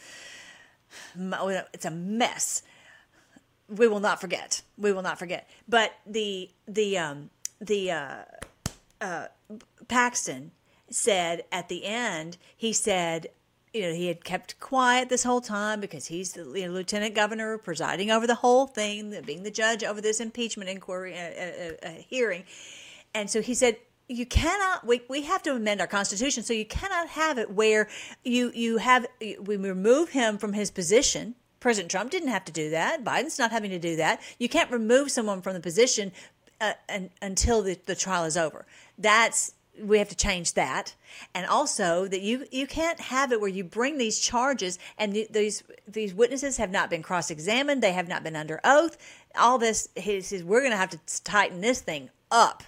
[1.72, 2.62] it's a mess.
[3.68, 4.62] We will not forget.
[4.76, 5.48] We will not forget.
[5.68, 8.16] But the the um, the uh,
[9.00, 9.26] uh,
[9.88, 10.52] Paxton
[10.90, 13.28] said at the end, he said,
[13.72, 17.14] you know, he had kept quiet this whole time because he's the you know, lieutenant
[17.14, 21.88] governor presiding over the whole thing, being the judge over this impeachment inquiry uh, uh,
[21.88, 22.44] uh, hearing,
[23.14, 23.76] and so he said,
[24.08, 27.88] you cannot we, we have to amend our constitution so you cannot have it where
[28.24, 31.34] you you have we remove him from his position.
[31.60, 33.04] President trump didn't have to do that.
[33.04, 34.20] Biden's not having to do that.
[34.38, 36.12] You can't remove someone from the position
[36.60, 38.66] uh, and, until the, the trial is over.
[38.98, 40.94] That's we have to change that.
[41.34, 45.28] And also that you you can't have it where you bring these charges and th-
[45.30, 47.82] these these witnesses have not been cross-examined.
[47.82, 48.96] They have not been under oath.
[49.36, 52.62] All this he says we're going to have to tighten this thing up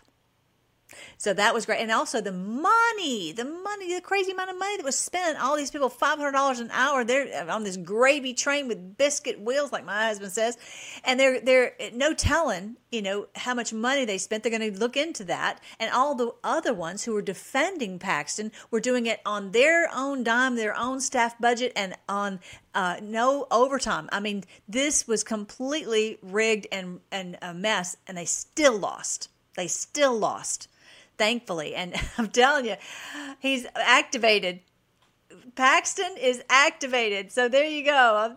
[1.18, 1.80] so that was great.
[1.80, 5.40] And also the money, the money, the crazy amount of money that was spent.
[5.40, 9.84] All these people, $500 an hour, they're on this gravy train with biscuit wheels, like
[9.84, 10.58] my husband says.
[11.04, 14.42] And they're, they're no telling, you know, how much money they spent.
[14.42, 15.60] They're going to look into that.
[15.78, 20.24] And all the other ones who were defending Paxton were doing it on their own
[20.24, 22.40] dime, their own staff budget, and on
[22.74, 24.08] uh, no overtime.
[24.12, 29.28] I mean, this was completely rigged and, and a mess, and they still lost.
[29.56, 30.68] They still lost
[31.16, 31.74] thankfully.
[31.74, 32.76] And I'm telling you,
[33.38, 34.60] he's activated.
[35.54, 37.32] Paxton is activated.
[37.32, 38.34] So there you go.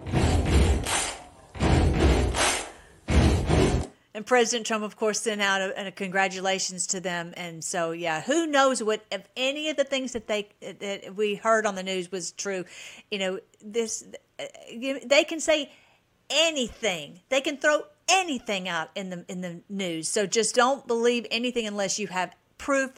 [4.18, 7.36] And President Trump, of course, sent out a, a, congratulations to them.
[7.38, 11.36] And so, yeah, who knows what if any of the things that they that we
[11.36, 12.66] heard on the news was true.
[13.12, 14.06] You know, this
[15.06, 15.72] they can say
[16.32, 17.20] anything.
[17.30, 20.08] They can throw anything out in the in the news.
[20.08, 22.92] So just don't believe anything unless you have proof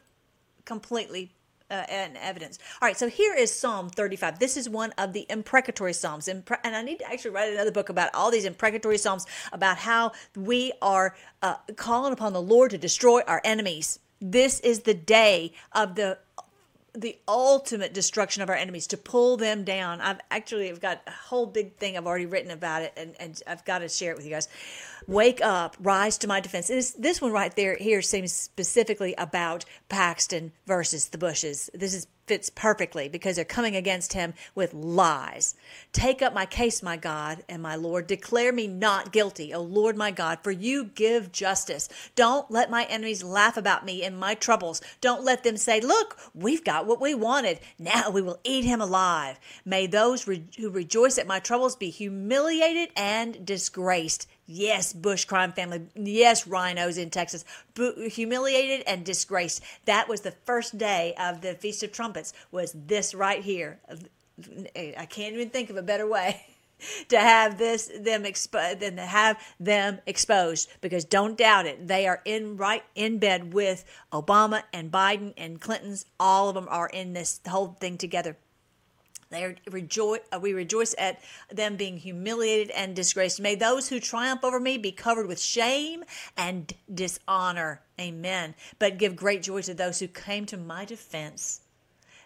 [0.65, 1.31] completely
[1.71, 2.59] uh, and evidence.
[2.81, 4.39] All right, so here is Psalm 35.
[4.39, 6.27] This is one of the imprecatory Psalms.
[6.27, 10.11] and I need to actually write another book about all these imprecatory Psalms, about how
[10.35, 13.99] we are uh, calling upon the Lord to destroy our enemies.
[14.21, 16.17] This is the day of the
[16.99, 20.01] the ultimate destruction of our enemies to pull them down.
[20.01, 23.41] I've actually I've got a whole big thing I've already written about it, and, and
[23.47, 24.47] I've got to share it with you guys.
[25.07, 26.67] Wake up, rise to my defense.
[26.67, 31.69] This, this one right there here seems specifically about Paxton versus the Bushes.
[31.73, 35.55] This is fits perfectly because they're coming against him with lies.
[35.91, 38.05] Take up my case, my God and my Lord.
[38.05, 41.89] Declare me not guilty, O Lord my God, for you give justice.
[42.13, 44.79] Don't let my enemies laugh about me in my troubles.
[45.01, 47.61] Don't let them say, Look, we've got what we wanted.
[47.79, 49.39] Now we will eat him alive.
[49.65, 54.27] May those re- who rejoice at my troubles be humiliated and disgraced.
[54.51, 55.83] Yes, Bush crime family.
[55.93, 57.45] Yes, RINOs in Texas.
[57.77, 59.61] Humiliated and disgraced.
[59.85, 62.33] That was the first day of the Feast of Trumpets.
[62.51, 63.79] Was this right here?
[64.75, 66.41] I can't even think of a better way
[67.09, 70.67] to have this them expo- than to have them exposed.
[70.81, 75.61] Because don't doubt it, they are in right in bed with Obama and Biden and
[75.61, 76.07] Clinton's.
[76.19, 78.35] All of them are in this whole thing together.
[79.29, 80.21] They rejoice.
[80.31, 81.21] Uh, we rejoice at
[81.51, 83.39] them being humiliated and disgraced.
[83.39, 86.03] May those who triumph over me be covered with shame
[86.35, 87.81] and dishonor.
[87.99, 88.55] Amen.
[88.79, 91.61] But give great joy to those who came to my defense.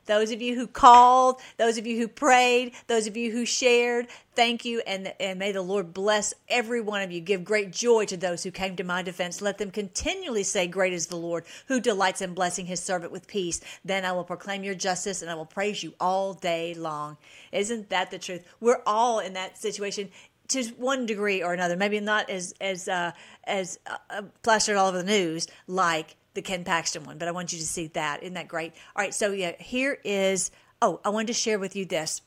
[0.05, 4.07] Those of you who called, those of you who prayed, those of you who shared,
[4.35, 4.81] thank you.
[4.85, 7.21] And, and may the Lord bless every one of you.
[7.21, 9.41] Give great joy to those who came to my defense.
[9.41, 13.27] Let them continually say, Great is the Lord, who delights in blessing his servant with
[13.27, 13.61] peace.
[13.85, 17.17] Then I will proclaim your justice and I will praise you all day long.
[17.51, 18.43] Isn't that the truth?
[18.59, 20.09] We're all in that situation
[20.49, 21.75] to one degree or another.
[21.75, 23.11] Maybe not as as uh,
[23.45, 23.79] as
[24.09, 27.59] uh, plastered all over the news like the Ken Paxton one, but I want you
[27.59, 28.23] to see that.
[28.23, 28.73] Isn't that great?
[28.95, 30.51] All right, so yeah, here is.
[30.81, 32.21] Oh, I wanted to share with you this.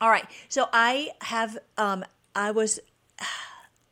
[0.00, 1.58] All right, so I have.
[1.76, 2.04] Um,
[2.34, 2.80] I was.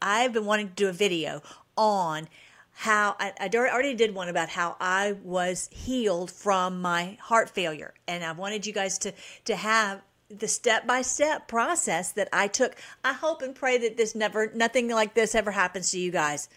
[0.01, 1.43] I've been wanting to do a video
[1.77, 2.29] on
[2.73, 7.95] how I, I already did one about how I was healed from my heart failure,
[8.07, 9.13] and I wanted you guys to
[9.47, 12.77] to have the step by step process that I took.
[13.05, 16.49] I hope and pray that this never, nothing like this ever happens to you guys.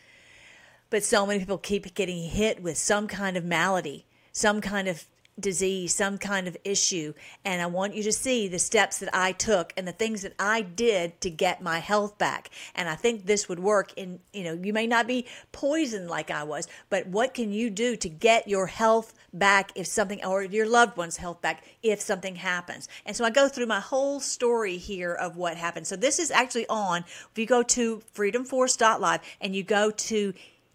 [0.92, 5.06] But so many people keep getting hit with some kind of malady, some kind of
[5.40, 7.14] disease, some kind of issue.
[7.44, 10.34] And I want you to see the steps that I took and the things that
[10.38, 12.50] I did to get my health back.
[12.76, 16.30] And I think this would work in, you know, you may not be poisoned like
[16.30, 20.44] I was, but what can you do to get your health back if something, or
[20.44, 22.88] your loved one's health back if something happens?
[23.06, 25.88] And so I go through my whole story here of what happened.
[25.88, 30.34] So this is actually on, if you go to freedomforce.live and you go to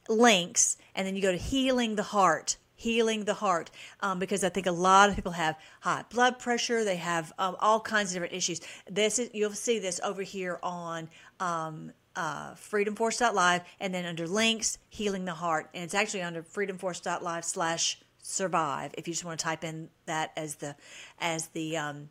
[0.09, 4.49] links and then you go to healing the heart healing the heart um, because i
[4.49, 8.15] think a lot of people have high blood pressure they have um, all kinds of
[8.15, 8.61] different issues.
[8.91, 11.09] This is you'll see this over here on
[11.41, 17.45] um, uh, freedomforce.live and then under links healing the heart and it's actually under freedomforce.live
[17.45, 20.75] slash survive if you just want to type in that as the
[21.21, 22.09] as the um,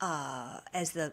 [0.00, 1.12] uh, as the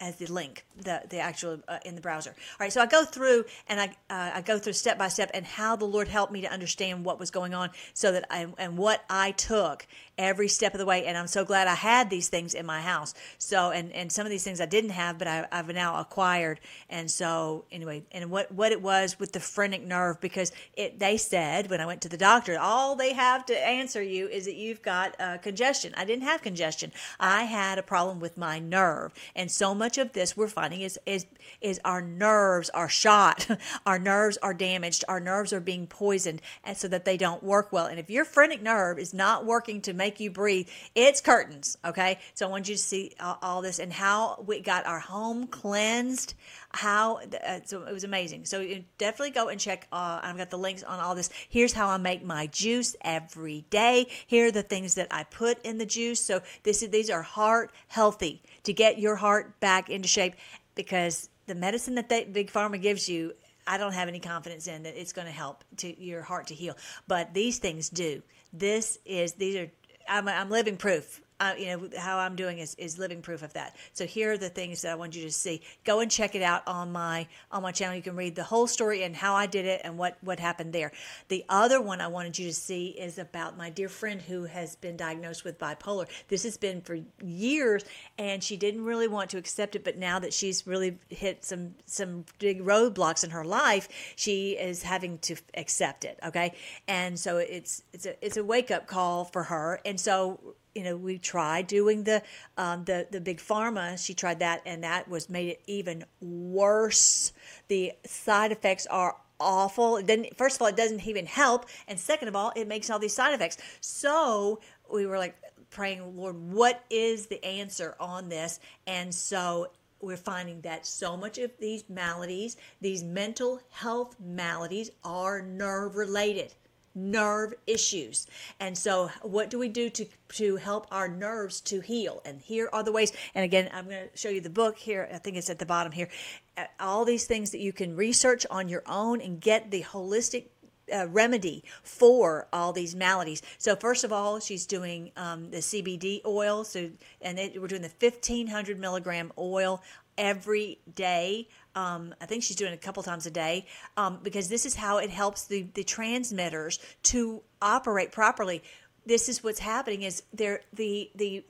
[0.00, 2.30] as the link, the the actual uh, in the browser.
[2.30, 5.30] All right, so I go through and I uh, I go through step by step
[5.34, 8.46] and how the Lord helped me to understand what was going on, so that I
[8.58, 9.86] and what I took
[10.18, 11.06] every step of the way.
[11.06, 13.14] And I'm so glad I had these things in my house.
[13.38, 16.60] So and and some of these things I didn't have, but I, I've now acquired.
[16.90, 21.16] And so anyway, and what what it was with the phrenic nerve because it they
[21.16, 24.56] said when I went to the doctor, all they have to answer you is that
[24.56, 25.94] you've got uh, congestion.
[25.96, 26.92] I didn't have congestion.
[27.20, 30.98] I had a problem with my nerve, and so much of this we're finding is
[31.06, 31.26] is
[31.60, 33.46] is our nerves are shot,
[33.86, 37.72] our nerves are damaged, our nerves are being poisoned, and so that they don't work
[37.72, 37.86] well.
[37.86, 41.76] And if your phrenic nerve is not working to make you breathe, it's curtains.
[41.84, 45.46] Okay, so I want you to see all, this and how we got our home
[45.46, 46.34] cleansed.
[46.70, 48.44] How uh, so it was amazing.
[48.44, 49.88] So you definitely go and check.
[49.90, 51.30] Uh, I've got the links on all this.
[51.48, 54.06] Here's how I make my juice every day.
[54.26, 56.20] Here are the things that I put in the juice.
[56.20, 60.34] So this is these are heart healthy to get your heart back into shape
[60.74, 63.32] because the medicine that they, big pharma gives you
[63.68, 66.54] I don't have any confidence in that it's going to help to your heart to
[66.54, 66.74] heal.
[67.06, 68.22] But these things do.
[68.52, 69.70] This is these are
[70.08, 71.20] I'm, I'm living proof.
[71.40, 73.76] Uh, you know how I'm doing is, is living proof of that.
[73.92, 75.62] So here are the things that I want you to see.
[75.84, 77.94] Go and check it out on my on my channel.
[77.94, 80.72] You can read the whole story and how I did it and what what happened
[80.72, 80.92] there.
[81.28, 84.74] The other one I wanted you to see is about my dear friend who has
[84.76, 86.06] been diagnosed with bipolar.
[86.26, 87.84] This has been for years,
[88.18, 89.84] and she didn't really want to accept it.
[89.84, 94.82] But now that she's really hit some some big roadblocks in her life, she is
[94.82, 96.18] having to accept it.
[96.26, 96.54] Okay,
[96.88, 99.80] and so it's it's a it's a wake up call for her.
[99.84, 102.22] And so you know, we tried doing the
[102.56, 103.98] um, the the big pharma.
[103.98, 107.32] She tried that, and that was made it even worse.
[107.66, 110.00] The side effects are awful.
[110.00, 113.00] Didn't first of all, it doesn't even help, and second of all, it makes all
[113.00, 113.58] these side effects.
[113.80, 115.34] So we were like,
[115.70, 118.60] praying, Lord, what is the answer on this?
[118.86, 125.42] And so we're finding that so much of these maladies, these mental health maladies, are
[125.42, 126.54] nerve related
[126.98, 128.26] nerve issues.
[128.60, 132.20] And so what do we do to to help our nerves to heal?
[132.24, 133.12] And here are the ways.
[133.34, 135.08] And again, I'm going to show you the book here.
[135.12, 136.08] I think it's at the bottom here.
[136.56, 140.46] Uh, All these things that you can research on your own and get the holistic
[140.92, 143.42] uh, remedy for all these maladies.
[143.58, 146.64] So first of all, she's doing um, the CBD oil.
[146.64, 146.90] So
[147.20, 149.82] and it, we're doing the 1500 milligram oil
[150.16, 151.48] every day.
[151.78, 153.64] Um, I think she's doing it a couple times a day
[153.96, 158.64] um, because this is how it helps the, the transmitters to operate properly.
[159.06, 161.44] This is what's happening is there the the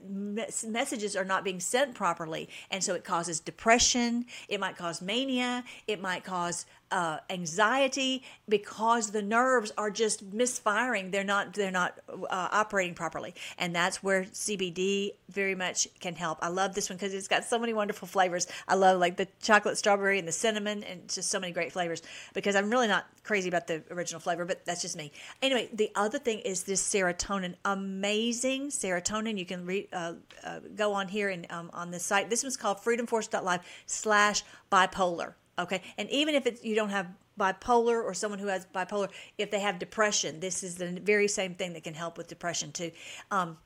[0.65, 4.25] messages are not being sent properly, and so it causes depression.
[4.47, 5.63] It might cause mania.
[5.87, 11.11] It might cause uh, anxiety because the nerves are just misfiring.
[11.11, 16.39] They're not they're not uh, operating properly, and that's where CBD very much can help.
[16.41, 18.47] I love this one because it's got so many wonderful flavors.
[18.67, 22.01] I love like the chocolate strawberry and the cinnamon, and just so many great flavors.
[22.33, 25.11] Because I'm really not crazy about the original flavor, but that's just me.
[25.41, 29.37] Anyway, the other thing is this serotonin, amazing serotonin.
[29.37, 30.13] You can re, uh,
[30.43, 32.29] uh, go on here and um, on the site.
[32.29, 35.33] This one's called freedomforce.live slash bipolar.
[35.59, 37.07] Okay, and even if it's you don't have
[37.39, 41.55] bipolar or someone who has bipolar, if they have depression, this is the very same
[41.55, 42.91] thing that can help with depression too.
[43.31, 43.57] Um,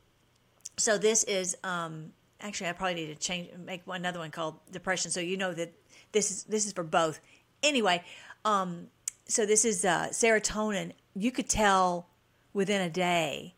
[0.78, 4.56] so this is um, actually I probably need to change make one, another one called
[4.72, 5.74] depression, so you know that
[6.12, 7.20] this is this is for both.
[7.62, 8.04] Anyway,
[8.44, 8.88] um,
[9.26, 10.92] so this is uh, serotonin.
[11.16, 12.08] You could tell
[12.54, 13.56] within a day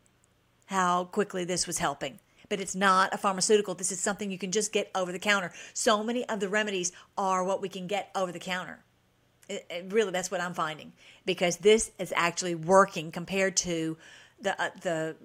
[0.68, 2.20] how quickly this was helping.
[2.50, 3.74] But it's not a pharmaceutical.
[3.74, 5.52] This is something you can just get over the counter.
[5.74, 8.80] So many of the remedies are what we can get over the counter.
[9.50, 10.94] It, it really, that's what I'm finding
[11.26, 13.98] because this is actually working compared to
[14.42, 15.16] the uh, the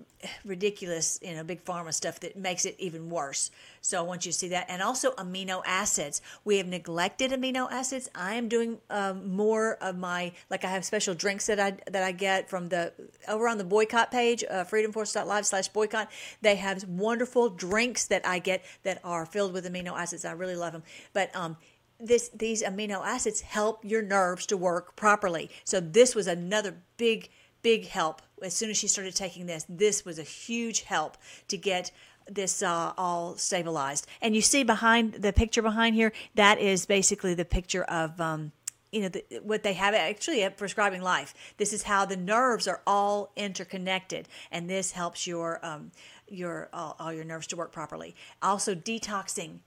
[0.44, 3.50] ridiculous, you know, big pharma stuff that makes it even worse.
[3.80, 6.22] So I want you to see that, and also amino acids.
[6.44, 8.08] We have neglected amino acids.
[8.14, 12.02] I am doing um, more of my like I have special drinks that I that
[12.02, 12.92] I get from the
[13.28, 16.10] over on the boycott page, uh, freedomforce.live slash boycott.
[16.40, 20.24] They have wonderful drinks that I get that are filled with amino acids.
[20.24, 21.56] I really love them, but um,
[21.98, 25.50] this these amino acids help your nerves to work properly.
[25.64, 27.28] So this was another big
[27.62, 29.64] big help as soon as she started taking this.
[29.68, 31.16] This was a huge help
[31.48, 31.90] to get
[32.28, 34.06] this uh, all stabilized.
[34.20, 38.20] And you see behind the picture behind here, that is basically the picture of.
[38.20, 38.52] Um,
[38.92, 42.66] you know the, what they have actually at prescribing life this is how the nerves
[42.66, 45.92] are all interconnected and this helps your um,
[46.26, 49.60] your all, all your nerves to work properly also detoxing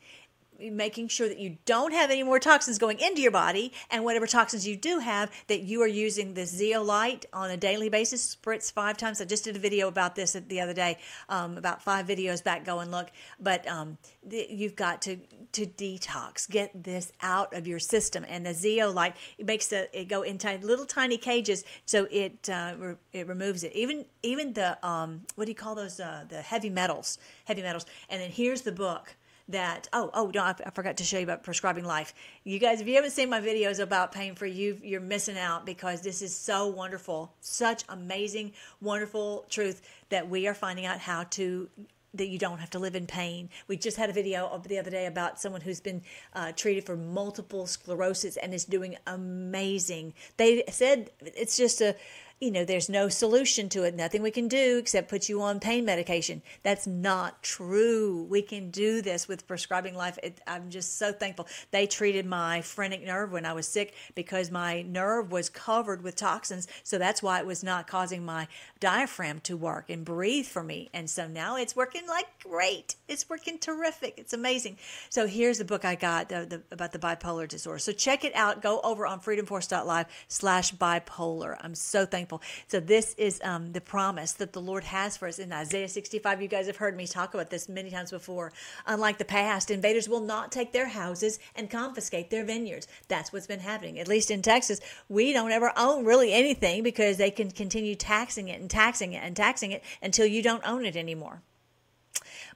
[0.59, 4.27] making sure that you don't have any more toxins going into your body and whatever
[4.27, 8.35] toxins you do have that you are using the zeolite on a daily basis.
[8.35, 9.21] Spritz five times.
[9.21, 10.97] I just did a video about this the other day
[11.29, 13.09] um, about five videos back go and look.
[13.39, 13.97] But um,
[14.29, 15.17] th- you've got to
[15.53, 16.49] to detox.
[16.49, 18.25] Get this out of your system.
[18.27, 22.49] And the zeolite it makes the, it go in tiny, little tiny cages so it
[22.49, 23.73] uh, re- it removes it.
[23.73, 27.85] Even even the um, what do you call those uh, the heavy metals heavy metals.
[28.09, 29.15] And then here's the book
[29.49, 32.13] that oh oh no I, I forgot to show you about prescribing life
[32.43, 35.65] you guys if you haven't seen my videos about pain free you you're missing out
[35.65, 41.23] because this is so wonderful such amazing wonderful truth that we are finding out how
[41.23, 41.69] to
[42.13, 43.49] that you don't have to live in pain.
[43.67, 46.85] We just had a video of the other day about someone who's been uh, treated
[46.85, 50.13] for multiple sclerosis and is doing amazing.
[50.37, 51.95] They said it's just a
[52.43, 53.95] you know, there's no solution to it.
[53.95, 56.41] Nothing we can do except put you on pain medication.
[56.61, 58.27] That's not true.
[58.29, 60.19] We can do this with prescribing life.
[60.21, 61.47] It, I'm just so thankful.
[61.71, 66.17] They treated my phrenic nerve when I was sick because my nerve was covered with
[66.17, 66.67] toxins.
[66.83, 68.47] So that's why it was not causing my
[68.81, 70.89] diaphragm to work and breathe for me.
[70.93, 72.95] And so now it's working like great.
[73.07, 74.15] It's working terrific.
[74.17, 74.77] It's amazing.
[75.09, 77.79] So here's the book I got the, the, about the bipolar disorder.
[77.79, 78.61] So check it out.
[78.61, 81.55] Go over on freedomforce.live slash bipolar.
[81.61, 82.32] I'm so thankful.
[82.67, 86.41] So this is um, the promise that the Lord has for us in Isaiah 65.
[86.41, 88.53] You guys have heard me talk about this many times before.
[88.85, 92.87] Unlike the past, invaders will not take their houses and confiscate their vineyards.
[93.07, 93.99] That's what's been happening.
[93.99, 94.79] At least in Texas,
[95.09, 99.23] we don't ever own really anything because they can continue taxing it and taxing it
[99.23, 101.41] and taxing it until you don't own it anymore.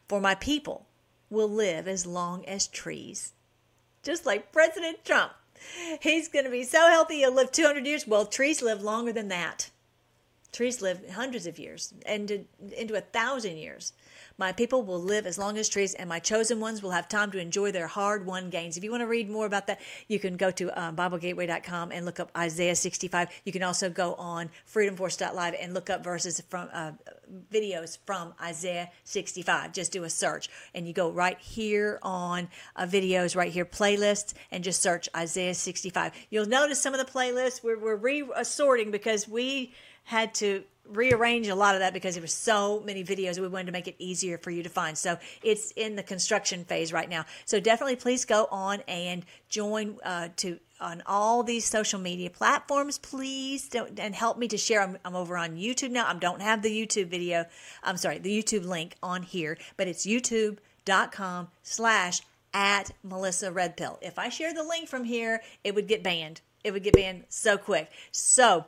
[0.08, 0.86] For my people
[1.30, 3.34] will live as long as trees,
[4.04, 5.34] just like President Trump.
[6.02, 8.08] He's going to be so healthy, he'll live 200 years.
[8.08, 9.70] Well, trees live longer than that.
[10.52, 12.46] Trees live hundreds of years and to,
[12.78, 13.94] into a thousand years.
[14.38, 17.32] My people will live as long as trees, and my chosen ones will have time
[17.32, 18.78] to enjoy their hard won gains.
[18.78, 22.06] If you want to read more about that, you can go to um, BibleGateway.com and
[22.06, 23.30] look up Isaiah 65.
[23.46, 26.92] You can also go on FreedomForce.live and look up verses from uh,
[27.52, 29.74] videos from Isaiah 65.
[29.74, 34.34] Just do a search, and you go right here on uh, videos, right here, playlists,
[34.52, 36.14] and just search Isaiah 65.
[36.30, 39.74] You'll notice some of the playlists we're, we're re-assorting because we
[40.04, 43.68] had to rearrange a lot of that because there were so many videos we wanted
[43.68, 44.98] to make it easier for you to find.
[44.98, 47.26] So it's in the construction phase right now.
[47.46, 53.00] So definitely please go on and join uh, to on all these social media platforms
[53.00, 53.68] please.
[53.68, 54.82] Don't and help me to share.
[54.82, 56.08] I'm, I'm over on youtube now.
[56.08, 57.46] I don't have the youtube video
[57.84, 62.22] i'm sorry the youtube link on here but it's youtube.com slash
[62.54, 66.42] at melissa red pill if i share the link from here it would get banned.
[66.64, 67.90] It would get banned so quick.
[68.12, 68.66] So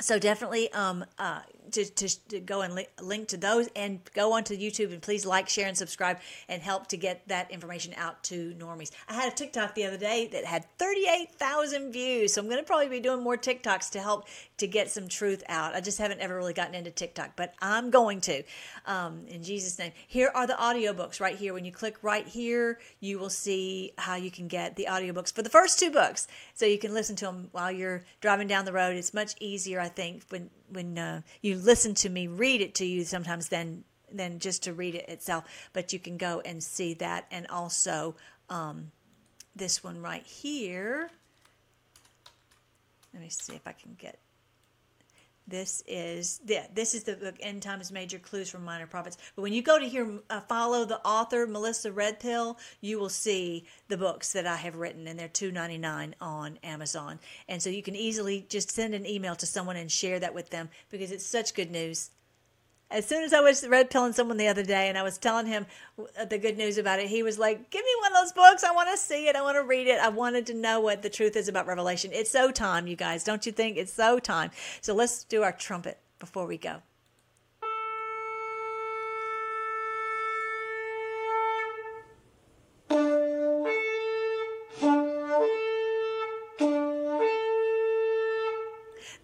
[0.00, 1.40] so definitely um uh
[1.72, 5.24] to, to, to go and li- link to those and go onto youtube and please
[5.24, 8.90] like share and subscribe and help to get that information out to normies.
[9.08, 12.64] I had a tiktok the other day that had 38000 views so i'm going to
[12.64, 14.26] probably be doing more tiktoks to help
[14.58, 15.74] to get some truth out.
[15.74, 18.42] I just haven't ever really gotten into tiktok but i'm going to
[18.86, 19.92] um, in jesus name.
[20.06, 21.54] Here are the audiobooks right here.
[21.54, 25.42] When you click right here you will see how you can get the audiobooks for
[25.42, 26.28] the first two books.
[26.54, 28.96] So you can listen to them while you're driving down the road.
[28.96, 32.84] It's much easier i think when when uh, you listen to me read it to
[32.84, 36.94] you sometimes than than just to read it itself but you can go and see
[36.94, 38.14] that and also
[38.48, 38.92] um,
[39.56, 41.10] this one right here.
[43.12, 44.18] Let me see if i can get
[45.48, 49.16] this is yeah, this is the book End Times Major Clues from Minor Prophets.
[49.34, 53.66] But when you go to here, uh, follow the author Melissa Redpill, you will see
[53.88, 57.20] the books that I have written, and they're two ninety nine on Amazon.
[57.48, 60.50] And so you can easily just send an email to someone and share that with
[60.50, 62.10] them because it's such good news.
[62.90, 65.46] As soon as I was red pilling someone the other day and I was telling
[65.46, 65.66] him
[66.28, 68.62] the good news about it, he was like, Give me one of those books.
[68.62, 69.34] I want to see it.
[69.34, 69.98] I want to read it.
[69.98, 72.10] I wanted to know what the truth is about Revelation.
[72.12, 73.24] It's so time, you guys.
[73.24, 73.76] Don't you think?
[73.76, 74.50] It's so time.
[74.80, 76.82] So let's do our trumpet before we go.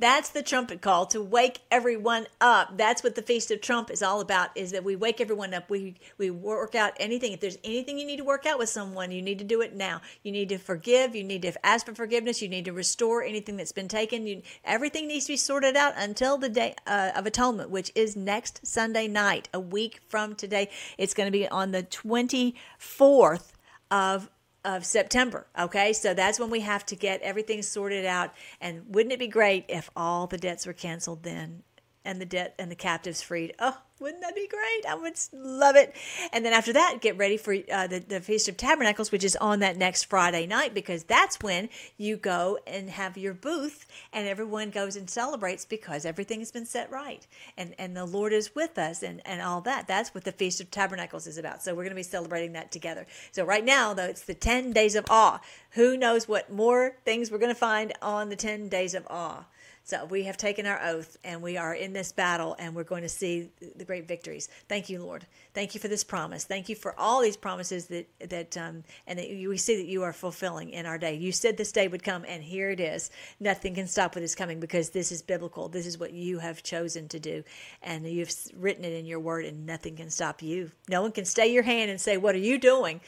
[0.03, 2.77] That's the trumpet call to wake everyone up.
[2.77, 5.71] That's what the Feast of Trump is all about is that we wake everyone up.
[5.71, 7.31] We we work out anything.
[7.31, 9.77] If there's anything you need to work out with someone, you need to do it
[9.77, 10.01] now.
[10.25, 13.57] You need to forgive, you need to ask for forgiveness, you need to restore anything
[13.57, 14.27] that's been taken.
[14.27, 18.17] You, everything needs to be sorted out until the day uh, of atonement, which is
[18.17, 20.69] next Sunday night, a week from today.
[20.99, 23.53] It's going to be on the 24th
[23.93, 24.29] of
[24.65, 25.47] of September.
[25.59, 28.33] Okay, so that's when we have to get everything sorted out.
[28.61, 31.63] And wouldn't it be great if all the debts were canceled then,
[32.05, 33.55] and the debt and the captives freed?
[33.59, 34.85] Oh, wouldn't that be great?
[34.87, 35.95] I would love it.
[36.33, 39.37] And then after that, get ready for uh, the, the Feast of Tabernacles, which is
[39.37, 44.27] on that next Friday night, because that's when you go and have your booth and
[44.27, 47.27] everyone goes and celebrates because everything has been set right.
[47.57, 49.87] And, and the Lord is with us and, and all that.
[49.87, 51.63] That's what the Feast of Tabernacles is about.
[51.63, 53.07] So we're going to be celebrating that together.
[53.31, 55.41] So right now, though, it's the 10 days of awe.
[55.71, 59.45] Who knows what more things we're going to find on the 10 days of awe?
[59.93, 63.03] So we have taken our oath and we are in this battle and we're going
[63.03, 64.49] to see the great victories.
[64.67, 65.27] Thank you, Lord.
[65.53, 66.45] Thank you for this promise.
[66.45, 69.85] Thank you for all these promises that that um, and that you, we see that
[69.85, 71.13] you are fulfilling in our day.
[71.17, 73.11] You said this day would come and here it is.
[73.39, 75.69] Nothing can stop what is coming because this is biblical.
[75.69, 77.45] This is what you have chosen to do
[77.83, 80.71] and you've written it in your word and nothing can stop you.
[80.89, 83.03] No one can stay your hand and say, "What are you doing?"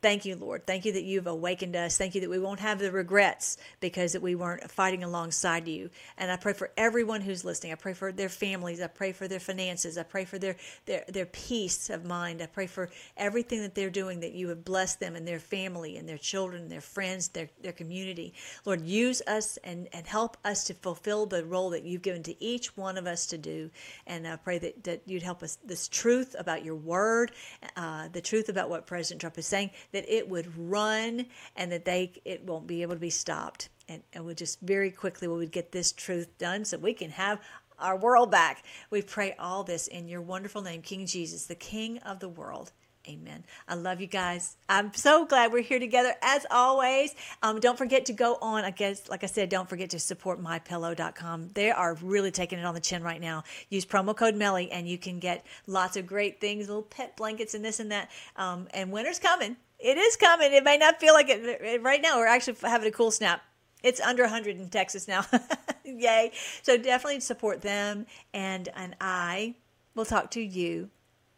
[0.00, 0.64] Thank you, Lord.
[0.64, 1.98] Thank you that you've awakened us.
[1.98, 5.90] Thank you that we won't have the regrets because that we weren't fighting alongside you.
[6.16, 7.72] And I pray for everyone who's listening.
[7.72, 8.80] I pray for their families.
[8.80, 9.98] I pray for their finances.
[9.98, 10.56] I pray for their
[10.86, 12.42] their, their peace of mind.
[12.42, 15.96] I pray for everything that they're doing that you would bless them and their family
[15.96, 18.34] and their children, and their friends, their their community.
[18.64, 22.44] Lord, use us and and help us to fulfill the role that you've given to
[22.44, 23.68] each one of us to do.
[24.06, 27.32] And I pray that that you'd help us this truth about your word,
[27.76, 31.84] uh, the truth about what President Trump is saying that it would run and that
[31.84, 33.68] they it won't be able to be stopped.
[33.88, 37.10] And, and we'll just very quickly we would get this truth done so we can
[37.10, 37.40] have
[37.78, 38.64] our world back.
[38.90, 42.72] We pray all this in your wonderful name, King Jesus, the King of the world.
[43.08, 43.44] Amen.
[43.66, 44.56] I love you guys.
[44.68, 47.14] I'm so glad we're here together as always.
[47.42, 48.64] Um, don't forget to go on.
[48.64, 51.50] I guess, like I said, don't forget to support mypillow.com.
[51.54, 53.44] They are really taking it on the chin right now.
[53.70, 57.54] Use promo code Melly and you can get lots of great things, little pet blankets
[57.54, 58.10] and this and that.
[58.36, 59.56] Um, and winter's coming.
[59.78, 60.52] It is coming.
[60.52, 62.18] It may not feel like it right now.
[62.18, 63.42] We're actually having a cool snap.
[63.82, 65.24] It's under 100 in Texas now.
[65.84, 66.32] Yay.
[66.62, 68.06] So definitely support them.
[68.34, 69.54] And, and I
[69.94, 70.90] will talk to you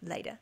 [0.02, 0.38] later.